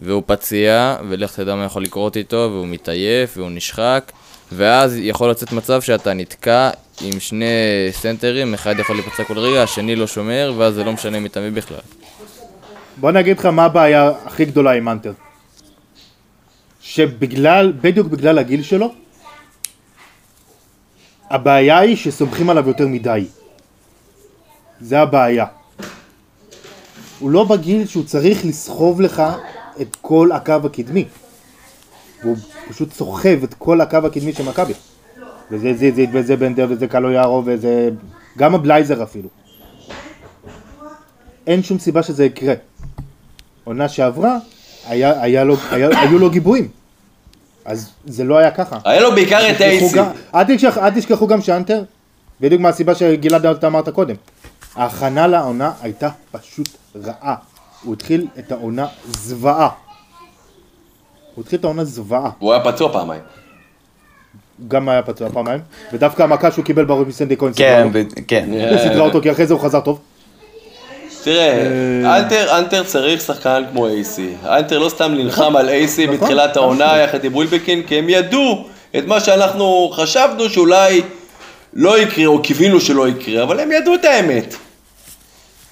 [0.00, 4.12] והוא פציע, ולך תדע מה יכול לקרות איתו, והוא מתעייף, והוא נשחק,
[4.52, 7.46] ואז יכול לצאת מצב שאתה נתקע עם שני
[7.90, 11.54] סנטרים, אחד יכול להיפצע כל רגע, השני לא שומר, ואז זה לא משנה מי תמיד
[11.54, 11.78] בכלל.
[12.96, 15.12] בוא אני אגיד לך מה הבעיה הכי גדולה עם אנטר.
[16.80, 19.01] שבגלל, בדיוק בגלל הגיל שלו,
[21.32, 23.26] הבעיה היא שסומכים עליו יותר מדי.
[24.80, 25.46] זה הבעיה.
[27.18, 29.22] הוא לא בגיל שהוא צריך לסחוב לך
[29.80, 31.04] את כל הקו הקדמי.
[32.22, 32.36] והוא
[32.68, 34.72] פשוט סוחב את כל הקו הקדמי של מכבי.
[35.50, 37.90] וזה זיזית, וזה בנדר, וזה קלו יארו, וזה...
[38.38, 39.28] גם הבלייזר אפילו.
[41.46, 42.54] אין שום סיבה שזה יקרה.
[43.64, 44.38] עונה שעברה,
[44.86, 46.68] היה, היה לו, היה, היו לו גיבויים.
[47.64, 48.78] אז זה לא היה ככה.
[48.84, 49.96] היה לו בעיקר את אייסי.
[49.96, 51.82] גם- אל תשכח- אל תשכחו גם שאנטר,
[52.40, 54.14] בדיוק מהסיבה שגלעד אתה אמרת קודם.
[54.76, 56.68] ההכנה לעונה הייתה פשוט
[57.04, 57.34] רעה.
[57.84, 59.68] הוא התחיל את העונה זוועה.
[61.34, 62.30] הוא התחיל את העונה זוועה.
[62.38, 63.20] הוא היה פצוע פעמיים.
[64.68, 65.60] גם היה פצוע פעמיים,
[65.92, 67.88] ודווקא המכה שהוא קיבל בראש מסנדי כהן כן,
[68.28, 68.48] כן.
[68.70, 70.00] הוא סידרה אותו כי אחרי זה הוא חזר טוב.
[71.22, 71.66] תראה,
[72.04, 72.18] אה.
[72.18, 74.34] אנטר, אנטר צריך שחקן כמו אייסי.
[74.44, 76.62] אנטר לא סתם נלחם על אייסי נכון, בתחילת נכון.
[76.62, 78.68] העונה יחד עם ווילבקין, כי הם ידעו
[78.98, 81.02] את מה שאנחנו חשבנו שאולי
[81.74, 84.54] לא יקרה, או קיווינו שלא יקרה, אבל הם ידעו את האמת.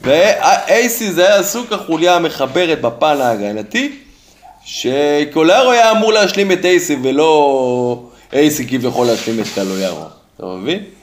[0.01, 3.93] ואייסי זה היה סוג החוליה המחברת בפן ההגנתי,
[4.65, 10.05] שקולארו היה אמור להשלים את אייסי ולא אייסי כביכול להשלים את קלויארו,
[10.37, 11.00] אתה מבין?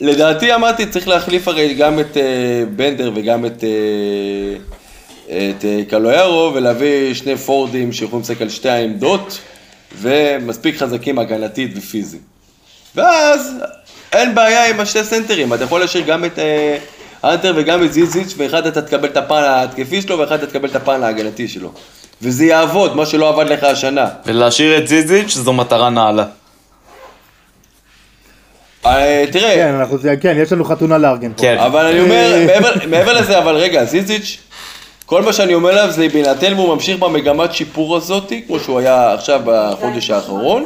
[0.00, 2.22] לדעתי אמרתי צריך להחליף הרי גם את אה,
[2.76, 4.56] בנדר וגם את, אה,
[5.48, 9.38] את אה, קלויארו ולהביא שני פורדים שיכולים לשחק על שתי העמדות
[9.98, 12.20] ומספיק חזקים הגנתית ופיזית.
[12.94, 13.54] ואז
[14.12, 16.78] אין בעיה עם השתי סנטרים, אתה יכול להשאיר גם את אה,
[17.24, 20.76] אנטר וגם את זיזיץ' ואחד אתה תקבל את הפן ההתקפי שלו ואחד אתה תקבל את
[20.76, 21.72] הפן ההגנתי שלו.
[22.22, 24.08] וזה יעבוד, מה שלא עבד לך השנה.
[24.26, 26.24] ולהשאיר את זיזיץ' זו מטרה נעלה.
[28.86, 31.42] אה, תראה, כן, אנחנו, כן, יש לנו חתונה לארגן פה.
[31.42, 31.58] כן.
[31.58, 34.38] אבל אני אומר, מעבר, מעבר לזה, אבל רגע, זיזיץ',
[35.06, 39.12] כל מה שאני אומר עליו זה בהינתן והוא ממשיך במגמת שיפור הזאתי, כמו שהוא היה
[39.12, 40.64] עכשיו בחודש האחרון,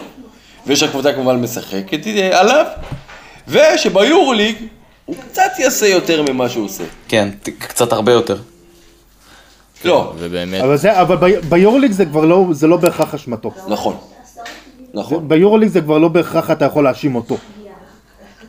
[0.66, 2.64] ושהקבוצה כמובן משחקת אה, עליו,
[3.48, 4.56] ושביורוליג
[5.04, 6.84] הוא קצת יעשה יותר ממה שהוא עושה.
[7.08, 8.36] כן, קצת הרבה יותר.
[9.84, 13.50] לא, ובאמת, אבל, זה, אבל ב- ביורוליג זה כבר לא, זה לא בהכרח אשמתו.
[13.68, 13.96] נכון.
[14.94, 15.28] נכון.
[15.28, 17.36] ביורוליג זה כבר לא בהכרח אתה יכול להאשים אותו.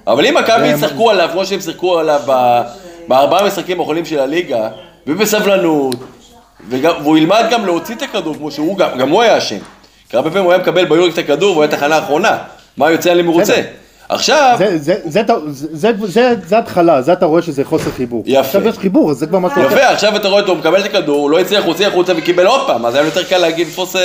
[0.07, 2.21] אבל אם מכבי ישחקו עליו כמו שהם שיחקו עליו
[3.07, 4.69] בארבעה משחקים האחרונים של הליגה,
[5.07, 5.95] ובסבלנות,
[6.69, 9.57] וגם, והוא ילמד גם להוציא את הכדור כמו שהוא, גם, גם הוא היה אשם.
[10.09, 12.37] כי הרבה פעמים הוא היה מקבל ביורוליג את הכדור והוא היה תחנה האחרונה.
[12.77, 13.61] מה יוצא עליהם מרוצה?
[14.13, 18.23] עכשיו, זה, זה, זה, זה, זה, זה, זה התחלה, זה אתה רואה שזה חוסר חיבור.
[18.25, 18.39] יפה.
[18.39, 19.75] עכשיו יש חיבור, אז זה כבר משהו אחר.
[19.75, 22.13] יפה, עכשיו אתה רואה אותו, הוא מקבל את הכדור, הוא לא הצליח, הוא הוציא החוצה
[22.17, 23.95] וקיבל עוד פעם, אז היה יותר קל להגיד תפוס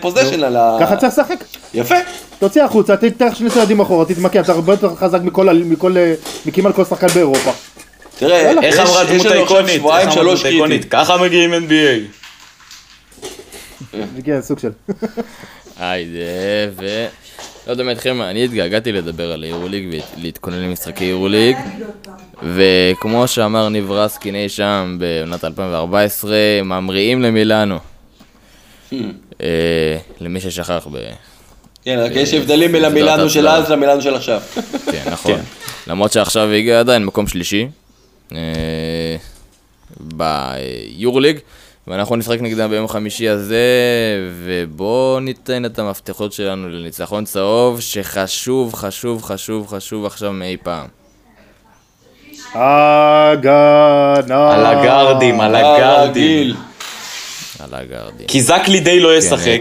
[0.00, 0.76] פוזיישן על ה...
[0.80, 1.44] ככה צריך לשחק.
[1.74, 1.94] יפה.
[2.38, 6.14] תוציא החוצה, תיקח שני צעדים אחורה, תתמקם, אתה הרבה יותר חזק מכל, אה,
[6.46, 7.50] מכמעט כל שחקן באירופה.
[8.18, 8.62] תראה, יאללה.
[8.62, 9.26] איך אמרה דמות?
[9.68, 10.80] שבועיים איך אמרה שלוש דמות איקונית?
[10.84, 11.04] קריטיים.
[11.04, 12.24] ככה מגיעים NBA.
[13.92, 14.70] זה כן, סוג של...
[15.78, 16.20] היידה,
[16.76, 17.06] ו...
[17.66, 21.56] לא יודע מה איתכם, אני התגעגעתי לדבר על היורוליג ולהתכונן למשחקי יורוליג
[22.42, 27.78] וכמו שאמר ניב רסקין אי שם בעונת 2014, ממריאים למילאנו.
[29.40, 30.98] אה, למי ששכח ב...
[31.84, 34.40] כן, רק יש הבדלים בין המילאנו של אז למילאנו של עכשיו.
[34.92, 35.40] כן, נכון.
[35.86, 37.68] למרות שעכשיו הגיע עדיין מקום שלישי
[38.32, 39.16] אה,
[40.00, 41.38] ביורוליג,
[41.88, 43.56] ואנחנו נשחק נגדם ביום חמישי הזה,
[44.44, 50.86] ובואו ניתן את המפתחות שלנו לניצחון צהוב, שחשוב, חשוב, חשוב, חשוב עכשיו מאי פעם.
[52.54, 54.54] הגנה.
[54.54, 55.82] על הגארדים, על הגארדים.
[55.82, 56.56] הרגיל.
[57.60, 58.26] על הגארדים.
[58.26, 59.60] כי זק לידי לא כן, ישחק,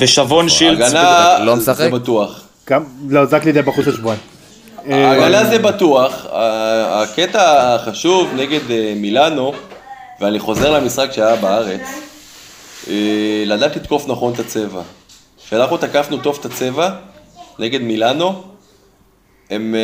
[0.00, 0.80] ושבון שילץ...
[0.80, 1.76] הגנה, לא משחק?
[1.76, 2.40] זה בטוח.
[3.08, 4.20] לא, זק לידי בחוץ לשבועיים.
[4.90, 6.26] ההגנה זה בטוח.
[6.32, 9.52] הקטע החשוב נגד אה, מילאנו,
[10.22, 11.80] ואני חוזר למשחק שהיה בארץ,
[12.88, 12.94] אה,
[13.46, 14.82] לדעת לתקוף נכון את הצבע.
[15.46, 16.90] כשאנחנו תקפנו טוב את הצבע
[17.58, 18.42] נגד מילאנו,
[19.50, 19.74] הם,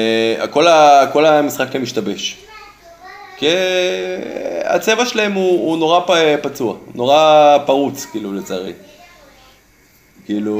[0.40, 2.36] אה, כל, ה, כל המשחק שלהם השתבש.
[3.36, 3.54] כי אה,
[4.74, 6.10] הצבע שלהם הוא, הוא נורא פ-
[6.42, 7.22] פצוע, נורא
[7.66, 8.72] פרוץ, כאילו, לצערי.
[10.26, 10.56] כאילו...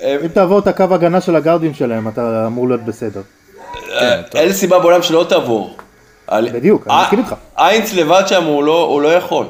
[0.00, 3.22] הם- אם תעבור את הקו הגנה של הגארדים שלהם, אתה אמור להיות בסדר.
[3.92, 5.76] אה, אין סיבה בעולם שלא תעבור.
[6.30, 7.34] על- בדיוק, אני אה, מסכים איתך.
[7.58, 9.46] איינץ לבד שם הוא לא, הוא לא יכול.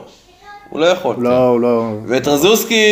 [0.70, 1.14] הוא לא יכול.
[1.16, 1.92] הוא לא, הוא לא...
[2.08, 2.84] וטרזוסקי,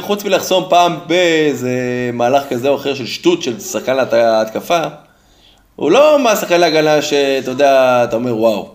[0.00, 1.70] חוץ מלחסום פעם באיזה
[2.12, 4.80] מהלך כזה או אחר של שטות של שחקן ההתקפה,
[5.76, 8.68] הוא לא מהשחקן להגנה שאתה יודע, אתה אומר וואו.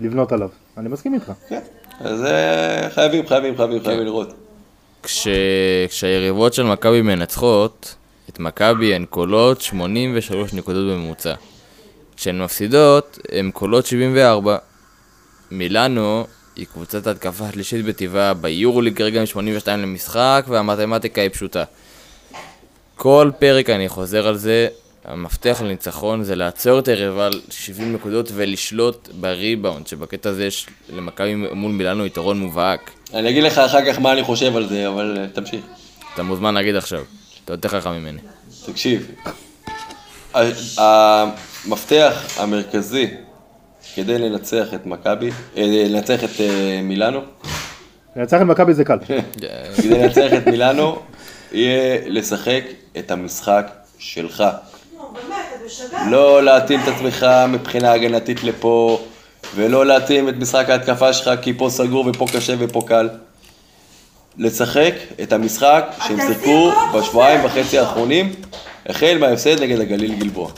[0.00, 0.48] לבנות עליו.
[0.78, 1.32] אני מסכים איתך.
[1.48, 1.60] כן.
[2.00, 3.84] אז אה, חייבים, חייבים, חייבים, כן.
[3.84, 4.32] חייבים לראות.
[5.02, 5.28] כש...
[5.88, 7.94] כשהיריבות של מכבי מנצחות,
[8.30, 11.34] את מכבי הן קולות 83 נקודות בממוצע.
[12.16, 14.56] כשהן מפסידות, הן קולות 74.
[15.50, 21.64] מילאנו היא קבוצת התקפה השלישית בטבעה ביורוליג כרגע עם 82 למשחק, והמתמטיקה היא פשוטה.
[22.96, 24.68] כל פרק אני חוזר על זה,
[25.04, 31.34] המפתח לניצחון זה לעצור את היריבה על 70 נקודות ולשלוט בריבאונד, שבקטע הזה יש למכבי
[31.34, 32.90] מול מילאנו יתרון מובהק.
[33.14, 35.60] אני אגיד לך אחר כך מה אני חושב על זה, אבל אה, תמשיך.
[36.14, 37.02] אתה מוזמן להגיד עכשיו,
[37.44, 38.18] אתה יותר חכם ממני.
[38.66, 39.10] תקשיב,
[40.34, 41.24] ה-
[41.66, 43.06] המפתח המרכזי
[43.94, 47.20] כדי לנצח את מכבי, אה, לנצח את אה, מילאנו,
[48.16, 48.98] לנצח את מכבי זה קל.
[49.76, 50.98] כדי לנצח את מילאנו,
[51.52, 52.64] יהיה לשחק
[52.98, 54.44] את המשחק שלך.
[56.10, 59.04] לא להתאים את עצמך מבחינה הגנתית לפה,
[59.54, 63.08] ולא להתאים את משחק ההתקפה שלך כי פה סגור ופה קשה ופה קל.
[64.38, 67.44] לשחק את המשחק שהם שיחקו בשבועיים.
[67.44, 68.32] וחצי האחרונים,
[68.86, 70.50] החל מההפסד נגד הגליל גלבוע.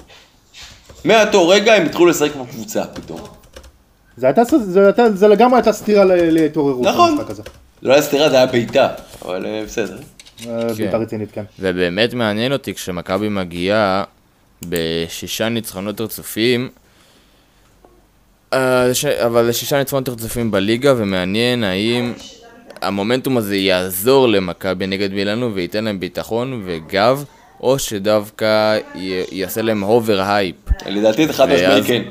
[1.05, 3.21] מאותו רגע הם התחילו לשחק בקבוצה פתאום.
[4.17, 6.87] זה הייתה, זה הייתה, זה לגמרי הייתה סתירה ל- להתעוררות.
[6.87, 7.19] נכון.
[7.35, 7.43] זה
[7.83, 8.89] לא היה סתירה, זה היה בעיטה,
[9.25, 9.99] אבל אה, בסדר.
[10.49, 11.43] אה, בעיטה רצינית, כן.
[11.61, 14.05] ובאמת מעניין אותי כשמכבי מגיעה
[14.69, 16.69] בשישה ניצחונות רצופים,
[18.53, 18.91] אה,
[19.27, 22.13] אבל שישה ניצחונות רצופים בליגה, ומעניין האם
[22.83, 27.25] המומנטום הזה יעזור למכבי נגד מילאנו וייתן להם ביטחון וגב,
[27.65, 30.57] או שדווקא י- יעשה להם over hype.
[30.87, 32.03] לדעתי זה חד משמעי כן.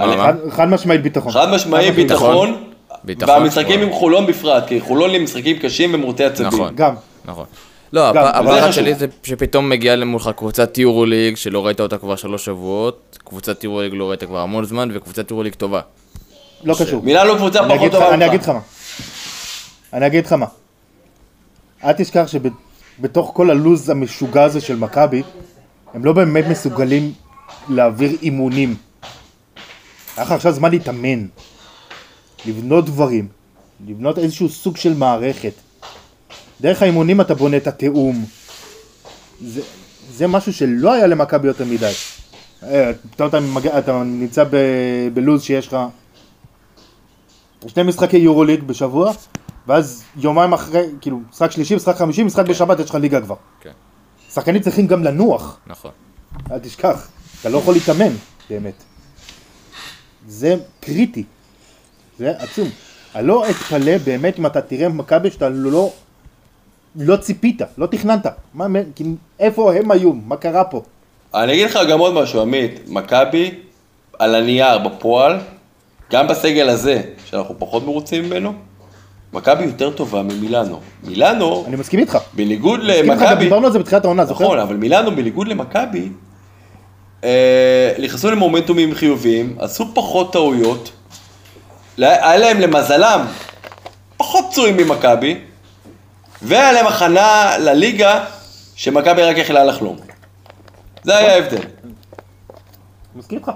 [0.00, 0.16] אני-?
[0.50, 1.32] חד- משמעית ביטחון.
[1.32, 2.64] חד משמעי ביטחון.
[3.04, 3.80] ביטחון, והמשחקים.
[3.82, 6.46] עם חולון בפרט, כי חולון הם משחקים קשים ומורטי עצבים.
[6.46, 6.72] נכון.
[6.76, 6.94] גם.
[7.24, 7.44] נכון.
[7.92, 8.70] לא, הפחד.
[8.70, 13.92] שלי זה שפתאום מגיעה למולך קבוצת יורוליג שלא ראית אותה כבר שלוש שבועות, קבוצת יורוליג
[13.94, 15.80] לא ראית כבר המון זמן, וקבוצת יורוליג טובה.
[16.64, 17.02] לא קשור.
[17.02, 18.28] מילאנו קבוצה אני פחות טובה אני ממך.
[18.28, 18.60] אגיד לך מה.
[19.92, 20.46] אני אגיד לך מה.
[21.84, 22.24] אל תשכח
[23.00, 25.22] שבתוך כל הלוז המשוגע הזה של מכבי,
[25.94, 27.12] הם לא באמת מסוגלים
[27.68, 28.74] להעביר אימונים.
[30.16, 31.26] היה לך עכשיו זמן להתאמן,
[32.46, 33.28] לבנות דברים,
[33.86, 35.52] לבנות איזשהו סוג של מערכת.
[36.60, 38.24] דרך האימונים אתה בונה את התיאום.
[39.44, 39.60] זה,
[40.12, 41.92] זה משהו שלא היה למכבי יותר מדי.
[42.62, 44.56] אה, אתה, מגיע- אתה נמצא ב-
[45.14, 45.76] בלוז שיש לך
[47.66, 49.12] שני משחקי יורוליג בשבוע,
[49.70, 53.34] ואז יומיים אחרי, כאילו, משחק שלישי, משחק חמישי, משחק בשבת, יש לך ליגה כבר.
[53.60, 53.70] כן.
[54.32, 55.90] שחקנים צריכים גם לנוח, נכון.
[56.50, 57.08] אל תשכח,
[57.40, 58.12] אתה לא יכול להתאמן,
[58.50, 58.74] באמת.
[60.28, 61.24] זה קריטי,
[62.18, 62.68] זה עצום.
[63.14, 65.92] אני לא אתפלא באמת אם אתה תראה מכבי שאתה לא,
[66.96, 68.26] לא ציפית, לא תכננת.
[68.54, 70.12] מה, מה- כאילו, איפה הם היו?
[70.12, 70.82] מה קרה פה?
[71.34, 72.80] אני אגיד לך גם עוד משהו, עמית.
[72.88, 73.58] מכבי,
[74.18, 75.38] על הנייר, בפועל,
[76.10, 78.52] גם בסגל הזה, שאנחנו פחות מרוצים ממנו,
[79.32, 80.80] מכבי יותר טובה ממילאנו.
[81.04, 82.18] מילאנו, אני מסכים איתך.
[82.32, 84.44] בניגוד מסכים איתך, גם למכבי, דיברנו על זה בתחילת העונה, זוכר?
[84.44, 86.08] נכון, אבל מילאנו, בניגוד למכבי,
[87.24, 90.92] אה, נכנסו למומנטומים חיוביים, עשו פחות טעויות,
[91.98, 93.26] היה להם למזלם
[94.16, 95.38] פחות פצועים ממכבי,
[96.42, 98.24] והיה להם הכנה לליגה
[98.74, 99.96] שמכבי רק יכלה לחלום.
[101.02, 101.62] זה היה ההבדל.
[103.16, 103.50] מסכים איתך.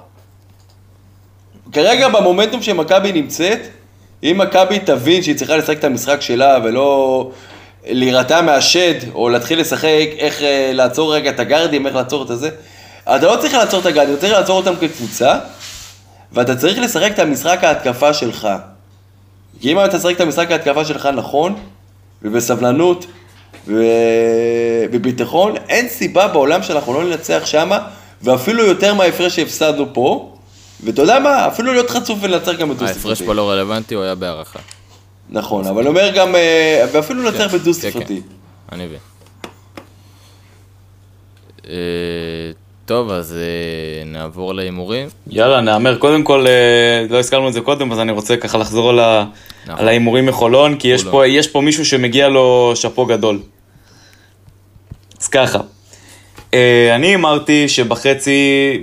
[1.73, 3.61] כרגע במומנטום שמכבי נמצאת,
[4.25, 7.31] אם מכבי תבין שהיא צריכה לשחק את המשחק שלה ולא
[7.87, 12.51] להירתע מהשד, או להתחיל לשחק איך אה, לעצור רגע את הגארדים, איך לעצור את הזה,
[13.03, 15.39] אתה לא צריך לעצור את הגארדים, אתה צריך לעצור אותם כקבוצה,
[16.33, 18.49] ואתה צריך לשחק את המשחק ההתקפה שלך.
[19.61, 21.55] כי אם אתה תשחק את המשחק ההתקפה שלך נכון,
[22.23, 23.07] ובסבלנות,
[23.67, 27.79] ובביטחון, אין סיבה בעולם שאנחנו לא ננצח שמה,
[28.23, 30.34] ואפילו יותר מההפרש שהפסדנו פה.
[30.85, 31.49] ואתה יודע מה?
[31.49, 33.27] אפילו להיות חצוף ולנצח גם בדו ההפרש ספרתי.
[33.27, 34.59] פה לא רלוונטי, הוא היה בהערכה.
[35.31, 38.21] נכון, אבל אומר גם, אה, ואפילו לנצח כן, בדו כן, ספרתי.
[38.73, 38.99] אני מבין.
[41.69, 41.75] אה,
[42.87, 45.09] טוב, אז אה, נעבור להימורים.
[45.27, 45.99] יאללה, נהמר.
[45.99, 46.47] קודם כל,
[47.11, 49.01] לא הזכרנו את זה קודם, אז אני רוצה ככה לחזור על
[49.67, 49.89] נכון.
[49.89, 51.05] ההימורים מחולון, כי יש.
[51.05, 53.41] פה, יש פה מישהו שמגיע לו שאפו גדול.
[55.21, 55.59] אז ככה,
[56.95, 58.33] אני אמרתי שבחצי,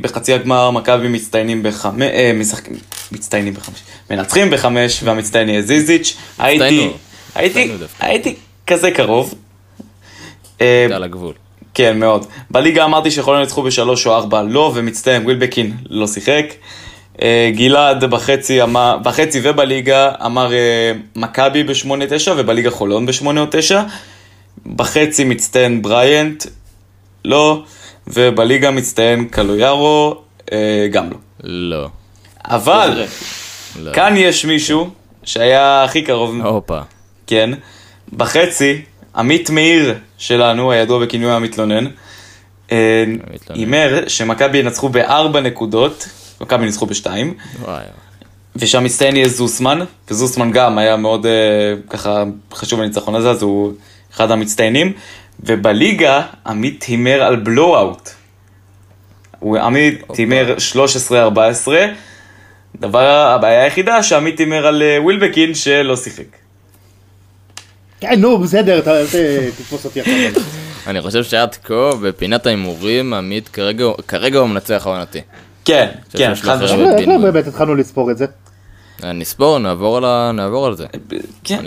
[0.02, 2.74] בחצי הגמר מכבי מצטיינים בחמש, אה, משחקים,
[3.12, 3.80] מצטיינים בחמש,
[4.12, 6.90] מנצחים בחמש והמצטיין יהיה זיזיץ', הייתי.
[7.36, 7.72] הייתי.
[8.00, 8.36] הייתי
[8.68, 9.34] כזה קרוב.
[10.62, 11.34] אה, על הגבול.
[11.74, 12.26] כן, מאוד.
[12.52, 16.46] בליגה אמרתי שיכולים לנצחו בשלוש או ארבע, לא, ומצטיין, ווילבקין לא שיחק.
[17.22, 23.46] אה, גלעד בחצי, אמר, בחצי ובליגה אמר אה, מכבי בשמונה תשע, ובליגה חולון בשמונה או
[23.52, 23.82] תשע.
[24.76, 26.46] בחצי מצטיין בריאנט,
[27.26, 27.64] לא,
[28.08, 30.16] ובליגה מצטיין קלויארו,
[30.52, 31.18] אה, גם לא.
[31.44, 31.90] לא.
[32.46, 33.04] אבל,
[33.80, 33.94] לא.
[33.94, 34.90] כאן יש מישהו
[35.24, 36.80] שהיה הכי קרוב הופה.
[37.28, 37.50] כן.
[38.14, 38.82] בחצי,
[39.16, 41.88] עמית מאיר שלנו, הידוע בכינוי המתלונן,
[42.72, 43.04] אה.
[43.50, 46.10] הימר שמכבי ינצחו בארבע נקודות,
[46.42, 47.84] מכבי ניצחו בשתיים, וואי.
[48.56, 51.32] ושהמצטיין יהיה זוסמן, וזוסמן גם היה מאוד אה,
[51.90, 53.74] ככה חשוב לניצחון הזה, אז הוא
[54.14, 54.94] אחד המצטיינים.
[55.40, 58.10] ובליגה עמית הימר על בלואו-אוט.
[59.40, 60.56] הוא עמית הימר
[61.10, 61.72] 13-14.
[62.80, 66.24] דבר, הבעיה היחידה שעמית הימר על אה, ווילבקין שלא שיחק.
[68.00, 68.92] כן, נו, בסדר, אתה
[69.58, 70.44] תתפוס אותי עכשיו.
[70.88, 75.22] אני חושב שעד כה, בפינת ההימורים, עמית כרגע, כרגע הוא מנצח העונתי.
[75.66, 76.64] כן, כן, חד.
[76.64, 77.00] משמעית.
[77.00, 78.26] איך לא באמת התחלנו לספור את זה?
[79.04, 79.98] אה, נספור, נעבור
[80.68, 80.86] על, זה.
[81.44, 81.66] כן.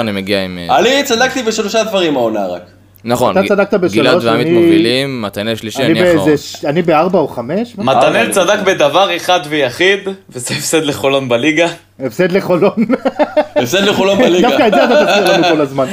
[0.00, 0.58] אני מגיע עם...
[0.58, 2.62] אה, אני צדקתי בשלושה דברים העונה רק.
[3.08, 6.16] נכון, אתה צדקת בשלוש, גלעד ועמית אני- מובילים, מתנאל שלישי, אני אני באיזה...
[6.18, 6.36] אחרון.
[6.36, 7.74] ש- אני בארבע או חמש?
[7.78, 10.00] מתנאל צדק בדבר אחד ויחיד,
[10.30, 11.68] וזה הפסד לחולון בליגה.
[12.00, 12.74] הפסד לחולון.
[13.56, 14.48] הפסד לחולון בליגה.
[14.48, 15.86] דווקא את זה אתה תזכיר לנו כל הזמן.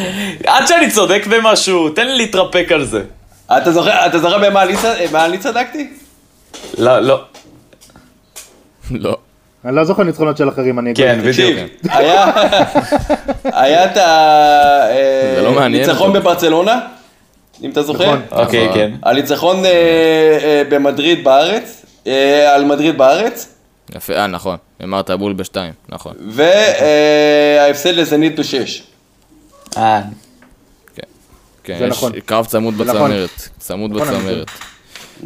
[0.47, 3.01] עד שאני צודק במשהו, תן לי להתרפק על זה.
[3.57, 5.87] אתה זוכר אתה זוכר במה אני צדקתי?
[6.77, 7.21] לא, לא.
[8.91, 9.17] לא.
[9.65, 11.05] אני לא זוכר ניצחונות של אחרים, אני אגיד.
[11.05, 11.33] כן, בדיוק.
[11.33, 11.57] תקשיב,
[11.93, 12.31] היה
[13.43, 16.19] היה את זה לא הניצחון אותו.
[16.21, 16.79] בברצלונה,
[17.61, 18.03] אם אתה זוכר?
[18.15, 18.21] נכון.
[18.39, 18.77] אוקיי, נכון.
[18.77, 18.91] כן.
[19.03, 19.71] הניצחון אה,
[20.43, 23.47] אה, במדריד בארץ, אה, על מדריד בארץ,
[23.95, 24.57] יפה, אה, נכון.
[24.83, 26.13] אמרת בול בשתיים, נכון.
[26.29, 28.83] וההפסד לזנית בשש.
[29.77, 30.01] אה,
[31.63, 32.11] כן, זה יש נכון.
[32.25, 33.11] קרב צמוד זה נכון.
[33.11, 33.29] בצמרת.
[33.59, 34.47] צמוד נכון, אני בצמרת.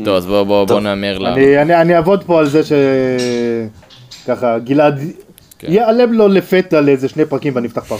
[0.05, 1.33] טוב, אז בואו בוא, בוא נאמר לה.
[1.33, 2.71] אני- אני אני אעבוד פה על זה ש...
[4.27, 4.99] ככה, גלעד...
[5.59, 5.71] כן.
[5.71, 7.99] ייעלם לו לפתע לאיזה שני פרקים ואני אפתח פרק.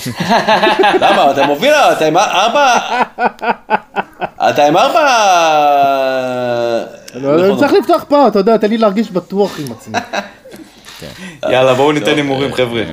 [1.03, 1.31] למה?
[1.31, 2.77] אתה מוביל, אתה עם ארבע...
[4.49, 5.07] אתה עם ארבע...
[7.15, 9.99] לא, אני צריך לפתוח פעם, אתה יודע, תן לי להרגיש בטוח עם עצמי.
[11.51, 12.83] יאללה, בואו ניתן הימורים, חבר'ה.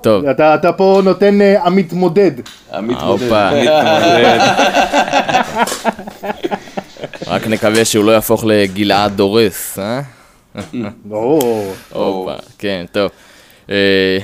[0.00, 2.30] טוב, אתה אתה פה נותן אה, המתמודד.
[2.70, 3.66] המתמודד.
[7.26, 10.00] רק נקווה שהוא לא יהפוך לגלעד דורס, אה?
[11.04, 11.74] ברור.
[11.92, 13.10] הופה, כן, טוב.
[13.70, 14.18] אה,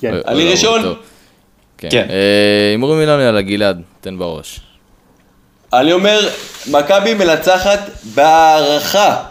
[0.00, 0.14] כן.
[0.14, 0.94] אה, אני אה, ראשון?
[1.78, 1.88] כן.
[1.90, 2.06] כן.
[2.10, 4.60] אה, הימורים אילן יאללה, גלעד, תן בראש.
[5.80, 6.28] אני אומר,
[6.70, 7.80] מכבי מנצחת
[8.14, 9.22] בהערכה.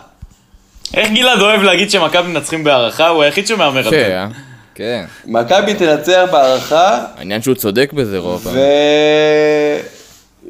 [0.94, 3.08] איך גלעד אוהב להגיד שמכבי מנצחים בהערכה?
[3.08, 4.18] הוא היחיד שמהמר על כן, זה.
[4.18, 4.28] אה?
[4.76, 5.06] כן.
[5.26, 8.60] מכבי תנצח בהערכה, העניין שהוא צודק בזה רוב פעמים.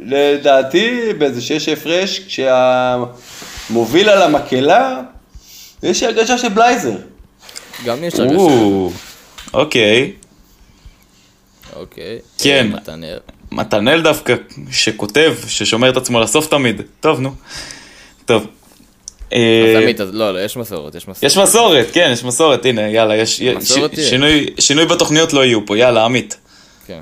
[0.07, 4.99] ולדעתי באיזה שש הפרש, כשהמוביל על המקהלה,
[5.83, 6.95] יש הרגשה של בלייזר.
[7.85, 8.35] גם יש הרגשה.
[8.35, 8.91] או,
[9.53, 10.11] אוקיי.
[11.75, 12.19] אוקיי.
[12.37, 12.67] כן.
[13.53, 14.01] מתנאל.
[14.01, 14.33] דווקא,
[14.71, 16.81] שכותב, ששומר את עצמו לסוף תמיד.
[16.99, 17.31] טוב, נו.
[18.25, 18.47] טוב.
[19.33, 21.23] אה, אז עמית, לא, לא, יש מסורת, יש מסורת.
[21.23, 23.41] יש מסורת, כן, יש מסורת, הנה, יאללה, יש...
[23.41, 23.99] מסורת ש-.
[24.09, 26.37] שינוי- שינוי בתוכניות לא יהיו פה, יאללה, עמית.
[26.87, 26.99] כן.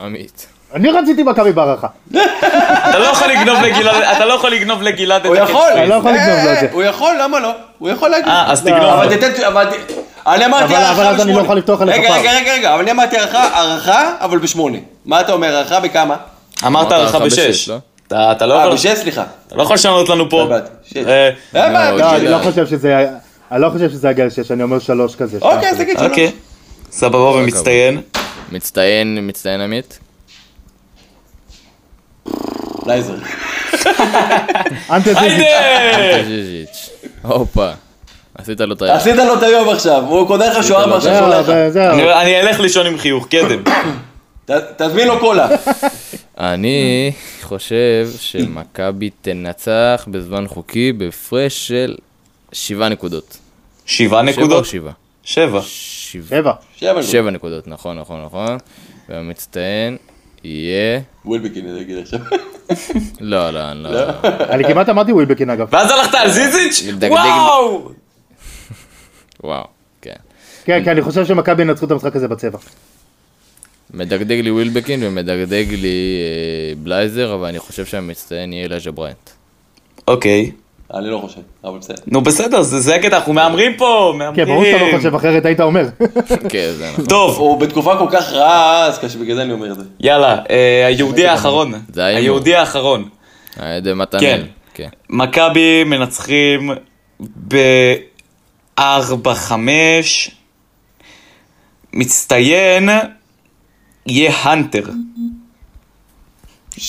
[0.00, 0.46] עמית.
[0.74, 1.86] אני רציתי מכבי בהערכה.
[2.10, 4.34] אתה לא יכול לגנוב לגלעד, לא
[4.82, 6.68] לגלעד את הוא הקטש יכול, אני לא יכול לגנוב לו את זה.
[6.72, 7.50] הוא יכול, למה לא?
[7.78, 8.28] הוא יכול להגיד.
[8.28, 8.90] אה, אז לא, תגנוב.
[10.26, 11.38] אני אמרתי הערכה אבל אז אני בשמונה.
[11.38, 12.20] לא יכול לפתוח עליך רגע, פעם.
[12.20, 14.78] רגע, רגע, רגע, אבל אני אמרתי הערכה, הערכה, אבל בשמונה.
[15.04, 16.16] מה אתה אומר, הערכה בכמה?
[16.66, 17.68] אמרת הערכה בשש.
[17.68, 17.78] לא?
[18.06, 18.74] אתה אתה לא אה, יכול...
[18.74, 19.24] בשש, סליחה.
[19.46, 20.48] אתה לא יכול לשנות לנו פה.
[20.84, 20.96] שש.
[20.96, 22.28] אה, אה, מה, לא, אני.
[22.28, 23.08] לא חושב שזה...
[23.52, 25.38] אני לא חושב שזה יגיע לשש, אני אומר שלוש כזה.
[25.42, 25.76] אוקיי, אז.
[25.76, 26.10] תגיד שלוש.
[26.10, 26.32] אוקיי.
[26.90, 28.00] סבבה ומצטיין.
[28.52, 29.98] מצטיין, מצטיין עמית?
[32.86, 33.14] לייזר.
[34.90, 35.10] אנטה!
[36.26, 36.90] ז'יז'יץ'.
[37.22, 37.70] הופה.
[38.38, 38.92] עשית לו את היד.
[38.92, 41.76] עשית לו את היום עכשיו, הוא קונה לך שוער מה זהו, ששולח לך.
[41.96, 43.62] אני אלך לישון עם חיוך, קדם.
[44.76, 45.48] תזמין לו קולה.
[46.38, 47.12] אני
[47.42, 51.94] חושב שמכבי תנצח בזמן חוקי בהפרש של
[52.52, 53.38] שבעה נקודות.
[53.86, 54.66] שבעה שבע או נקודות?
[54.66, 54.90] שבע.
[55.22, 55.60] שבע.
[55.62, 56.52] שבע.
[56.76, 57.10] שבע נקודות.
[57.10, 58.58] שבע נקודות, נכון, נכון, נכון.
[59.08, 59.96] והמצטיין
[60.44, 61.00] יהיה...
[61.24, 62.18] ווילבקין, אני אגיד עכשיו.
[63.20, 63.90] לא, לא, אני לא...
[64.50, 65.68] אני כמעט אמרתי ווילבקין אגב.
[65.72, 66.82] ואז הלכת על זיזיץ'?
[67.08, 67.88] וואו!
[69.44, 69.64] וואו,
[70.02, 70.12] כן.
[70.64, 72.58] כן, כי אני חושב שמכבי ינצחו את המשחק הזה בצבע.
[73.94, 79.30] מדגדג לי ווילבקין ומדגדג לי אה, בלייזר, אבל אני חושב שהמצטיין יהיה אלייז'ה בריינט.
[80.08, 80.50] אוקיי.
[80.94, 82.02] אני לא חושב, אבל בסדר.
[82.06, 84.46] נו בסדר, זה זה הקטע, אנחנו מהמרים פה, כן, מהמרים.
[84.46, 85.88] ברור שאתה לא חושב אחרת, היית אומר.
[86.48, 87.04] כן, זה נכון.
[87.06, 89.84] טוב, הוא בתקופה כל כך רעה, אז קשה, בגלל זה אני אומר את זה.
[90.00, 91.72] יאללה, אה, היהודי האחרון.
[91.92, 92.22] זה ההימור.
[92.22, 93.08] היהודי האחרון.
[93.56, 94.20] היה די מתנאל.
[94.20, 94.40] כן.
[94.74, 94.88] כן.
[95.10, 96.70] מכבי מנצחים
[98.80, 99.52] ב-4-5.
[101.92, 102.88] מצטיין
[104.06, 104.84] יהיה הנטר.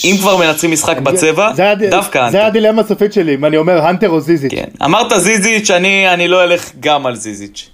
[0.04, 2.48] אם כבר מנצחים משחק בצבע, זה דווקא זה הנטר.
[2.48, 4.52] הדילמה הסופית שלי, אם אני אומר הנטר או זיזיץ'.
[4.52, 4.68] כן.
[4.86, 7.70] אמרת זיזיץ', אני אני לא אלך גם על זיזיץ'.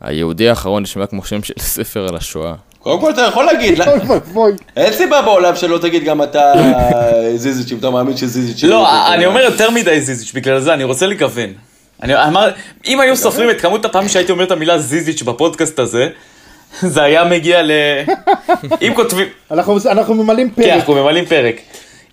[0.00, 2.54] היהודי האחרון נשמע כמו שם של ספר על השואה.
[2.78, 3.84] קודם כל אתה יכול להגיד, לא-.
[4.76, 6.52] אין סיבה בעולם שלא תגיד גם אתה
[7.36, 8.64] זיזיץ', אם אתה מאמין שזיזיץ'...
[8.64, 11.50] לא, אני אומר יותר מדי זיזיץ', בגלל זה אני רוצה לגוון.
[12.02, 12.50] אני אמר,
[12.86, 16.08] אם היו סופרים את כמות הפעמים שהייתי אומר את המילה זיזיץ' בפודקאסט הזה,
[16.80, 17.70] זה היה מגיע ל...
[18.82, 19.26] אם כותבים...
[19.50, 21.54] אנחנו אנחנו ממלאים כן, פרק, אנחנו ממלאים פרק.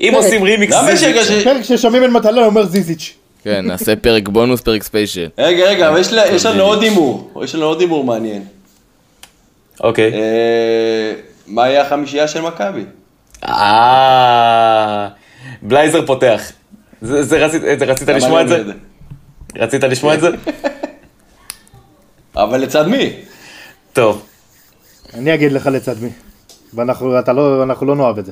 [0.02, 0.24] אם פרק.
[0.24, 1.44] עושים רימיקס זיזיץ'.
[1.44, 3.14] פרק ששומעים את מטלה אומר זיזיץ'.
[3.44, 5.28] כן, נעשה פרק בונוס, פרק ספיישל.
[5.38, 7.32] רגע, רגע, אבל יש לה- יש לנו עוד הימור.
[7.44, 8.44] יש לנו עוד הימור מעניין.
[9.84, 10.14] אוקיי.
[10.14, 11.14] אה,
[11.48, 12.84] מה יהיה החמישייה של מכבי?
[13.48, 15.08] אה...
[15.62, 16.42] בלייזר פותח.
[17.02, 18.64] זה זה רצית זה רצית למה לשמוע את זה?
[19.56, 20.28] רצית לשמוע את זה?
[22.36, 23.14] אבל לצד מי?
[23.94, 24.26] טוב.
[25.14, 26.10] אני אגיד לך לצד מי.
[26.74, 28.32] ואנחנו אתה לא, אנחנו לא נאהב את זה.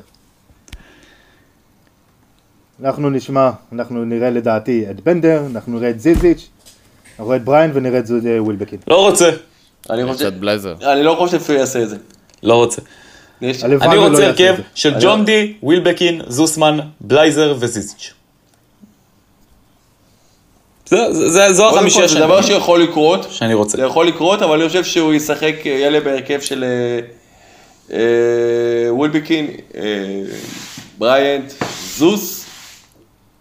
[2.84, 6.48] אנחנו נשמע, אנחנו נראה לדעתי את בנדר, אנחנו נראה את זיזיץ',
[7.10, 8.78] אנחנו נראה את בריין ונראה את זוד ווילבקין.
[8.88, 9.30] לא רוצה.
[9.90, 10.28] אני חושב...
[10.28, 10.74] קצת בלייזר.
[10.92, 11.96] אני לא חושב שהוא יעשה את זה.
[12.42, 12.82] לא רוצה.
[13.42, 14.64] אני רוצה הרכב את.
[14.74, 18.12] של ג'ון די, ווילבקין, זוסמן, בלייזר וזיזיץ'.
[20.90, 23.26] זה- זה- זו כל, החמישייה זה דבר שיכול לקרות.
[23.30, 23.76] שאני רוצה.
[23.76, 27.00] זה יכול לקרות, אבל אני חושב שהוא ישחק, יעלה בהרכב של אה,
[27.96, 29.82] אה, ווילבקין, אה,
[30.98, 31.52] בריינט,
[31.96, 32.39] זוס,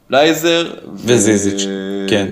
[0.10, 0.72] בלייזר
[1.06, 1.64] וזיזיץ',
[2.10, 2.28] כן.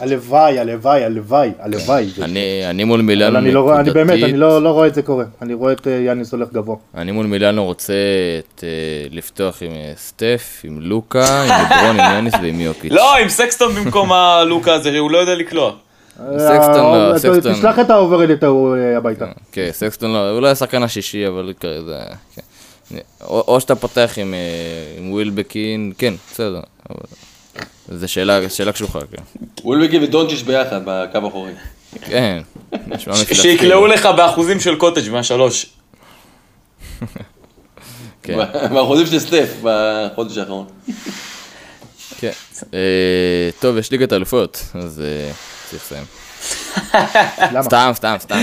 [0.00, 2.08] הלוואי, הלוואי, הלוואי, הלוואי.
[2.22, 2.40] אני
[2.70, 5.02] אני מול מילאנו אני לא רואה, אני באמת, נקודתית- אני לא לא רואה את זה
[5.02, 5.24] קורה.
[5.42, 6.76] אני רואה את אה, יאניס הולך גבוה.
[6.94, 7.92] אני מול מילאנו רוצה
[8.38, 8.68] את, אה,
[9.10, 12.92] לפתוח עם אה, סטף, עם לוקה, עם לברון, עם יאניס ועם יוקיץ'.
[12.92, 15.72] לא, עם סקסטון במקום הלוקה הזה, הוא לא יודע לקלוע.
[16.38, 16.76] סקסטון
[17.12, 17.52] לא, סקסטון.
[17.52, 19.26] תשלח את ה overrated ההוא הביתה.
[19.52, 21.98] כן, סקסטון לא, הוא לא השחקן השישי, אבל כזה...
[22.36, 22.42] כן.
[23.24, 24.34] או, או שאתה פותח עם,
[24.98, 26.60] עם ווילבקין, כן, בסדר.
[26.90, 27.06] אבל...
[27.88, 29.22] זה שאלה, שאלה קשוחה, כן.
[29.64, 31.52] ווילבקין ודונצ'יץ' ביחד בקו האחורי.
[32.00, 32.42] כן,
[32.86, 33.34] נשמע מפלצתי.
[33.34, 35.66] שיקלעו לך באחוזים של קוטג' מהשלוש.
[38.22, 38.38] כן,
[38.70, 40.66] מהאחוזים של סטף בחודש האחרון.
[42.18, 42.30] כן.
[42.74, 45.32] אה, טוב, יש ליגת אלופות, אז אה,
[45.70, 46.04] צריך לסיים.
[47.62, 48.38] סתם, סתם, סתם.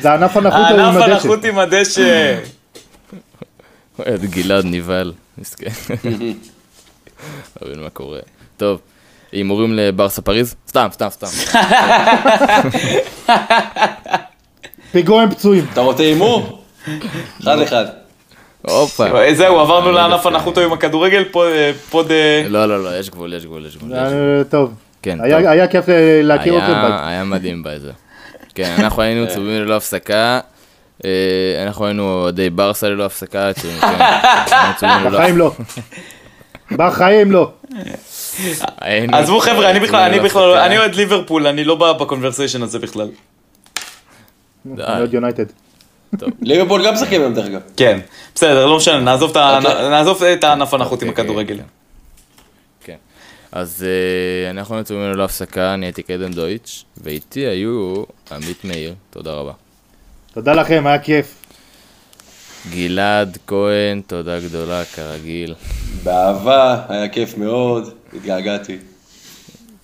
[0.00, 1.12] זה ענף הנחות עם הענף הדשא.
[1.12, 2.38] הנחות עם הדשא.
[3.98, 5.70] רואה את גלעד נבהל, מסכן.
[7.62, 8.18] לא מבין מה קורה.
[8.56, 8.80] טוב,
[9.32, 10.54] הימורים לברסה פריז?
[10.68, 11.26] סתם, סתם, סתם.
[14.92, 15.66] פיגוע עם פצועים.
[15.72, 16.62] אתה רוצה הימור?
[17.42, 17.84] אחד אחד.
[18.62, 19.06] הופה.
[19.20, 22.10] אה, זהו, עברנו לענף הנחות עם הכדורגל, פה- אה, פוד...
[22.10, 23.94] אה, לא, לא, לא, יש גבול, יש גבול, יש גבול.
[23.94, 24.04] אה,
[24.50, 24.74] טוב.
[25.02, 25.46] כן, היה- טוב.
[25.48, 26.72] היה כיף אה, להכיר אתכם.
[26.72, 26.92] ביי.
[27.02, 27.90] היה, מדהים בזה.
[28.54, 30.40] כן, אנחנו היינו צהובים ללא הפסקה.
[31.04, 31.10] אה,
[31.66, 33.50] אנחנו היינו אוהדי ברסה ללא הפסקה.
[33.54, 33.68] כן.
[35.12, 35.52] בחיים לא.
[36.72, 37.52] בחיים לא.
[39.12, 40.52] עזבו חבר'ה, אני בכלל, אני בכלל.
[40.58, 43.08] אני אוהד ליברפול, אני לא ב conversation הזה בכלל.
[44.78, 45.44] אני עוד יונייטד.
[46.42, 47.60] ליברפול גם משחקים היום דרך אגב.
[47.76, 47.98] כן,
[48.34, 49.58] בסדר, לא משנה, נעזוב את ה-
[50.06, 50.38] אוקיי.
[50.42, 51.58] הענף הנחות עם אוקיי, הכדורגל.
[52.84, 52.96] כן.
[53.52, 58.02] אז אה, אנחנו היינו צהובים ללא הפסקה, אני הייתי קדם דויטש, ואיתי היו
[58.32, 59.52] עמית מאיר, תודה רבה.
[60.34, 61.34] תודה לכם, היה כיף.
[62.70, 65.54] גלעד כהן, תודה גדולה, כרגיל.
[66.04, 68.78] באהבה, היה כיף מאוד, התגעגעתי.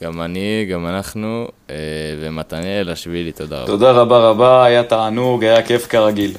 [0.03, 1.74] גם אני, גם אנחנו, אה,
[2.20, 3.66] ומתנאל השבילי, תודה רבה.
[3.66, 6.33] תודה רבה רבה, היה תענוג, היה כיף כרגיל.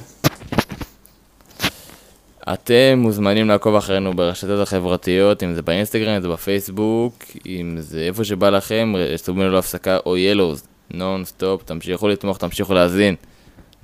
[2.52, 7.14] אתם מוזמנים לעקוב אחרינו ברשתות החברתיות, אם זה באינסטגרם, אם זה בפייסבוק,
[7.46, 12.74] אם זה איפה שבא לכם, סתומים ללא הפסקה או ילוז, נון סטופ, תמשיכו לתמוך, תמשיכו
[12.74, 13.14] להאזין.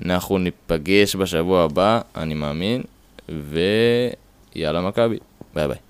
[0.05, 2.82] אנחנו ניפגש בשבוע הבא, אני מאמין,
[3.28, 5.18] ויאללה מכבי,
[5.55, 5.89] ביי ביי.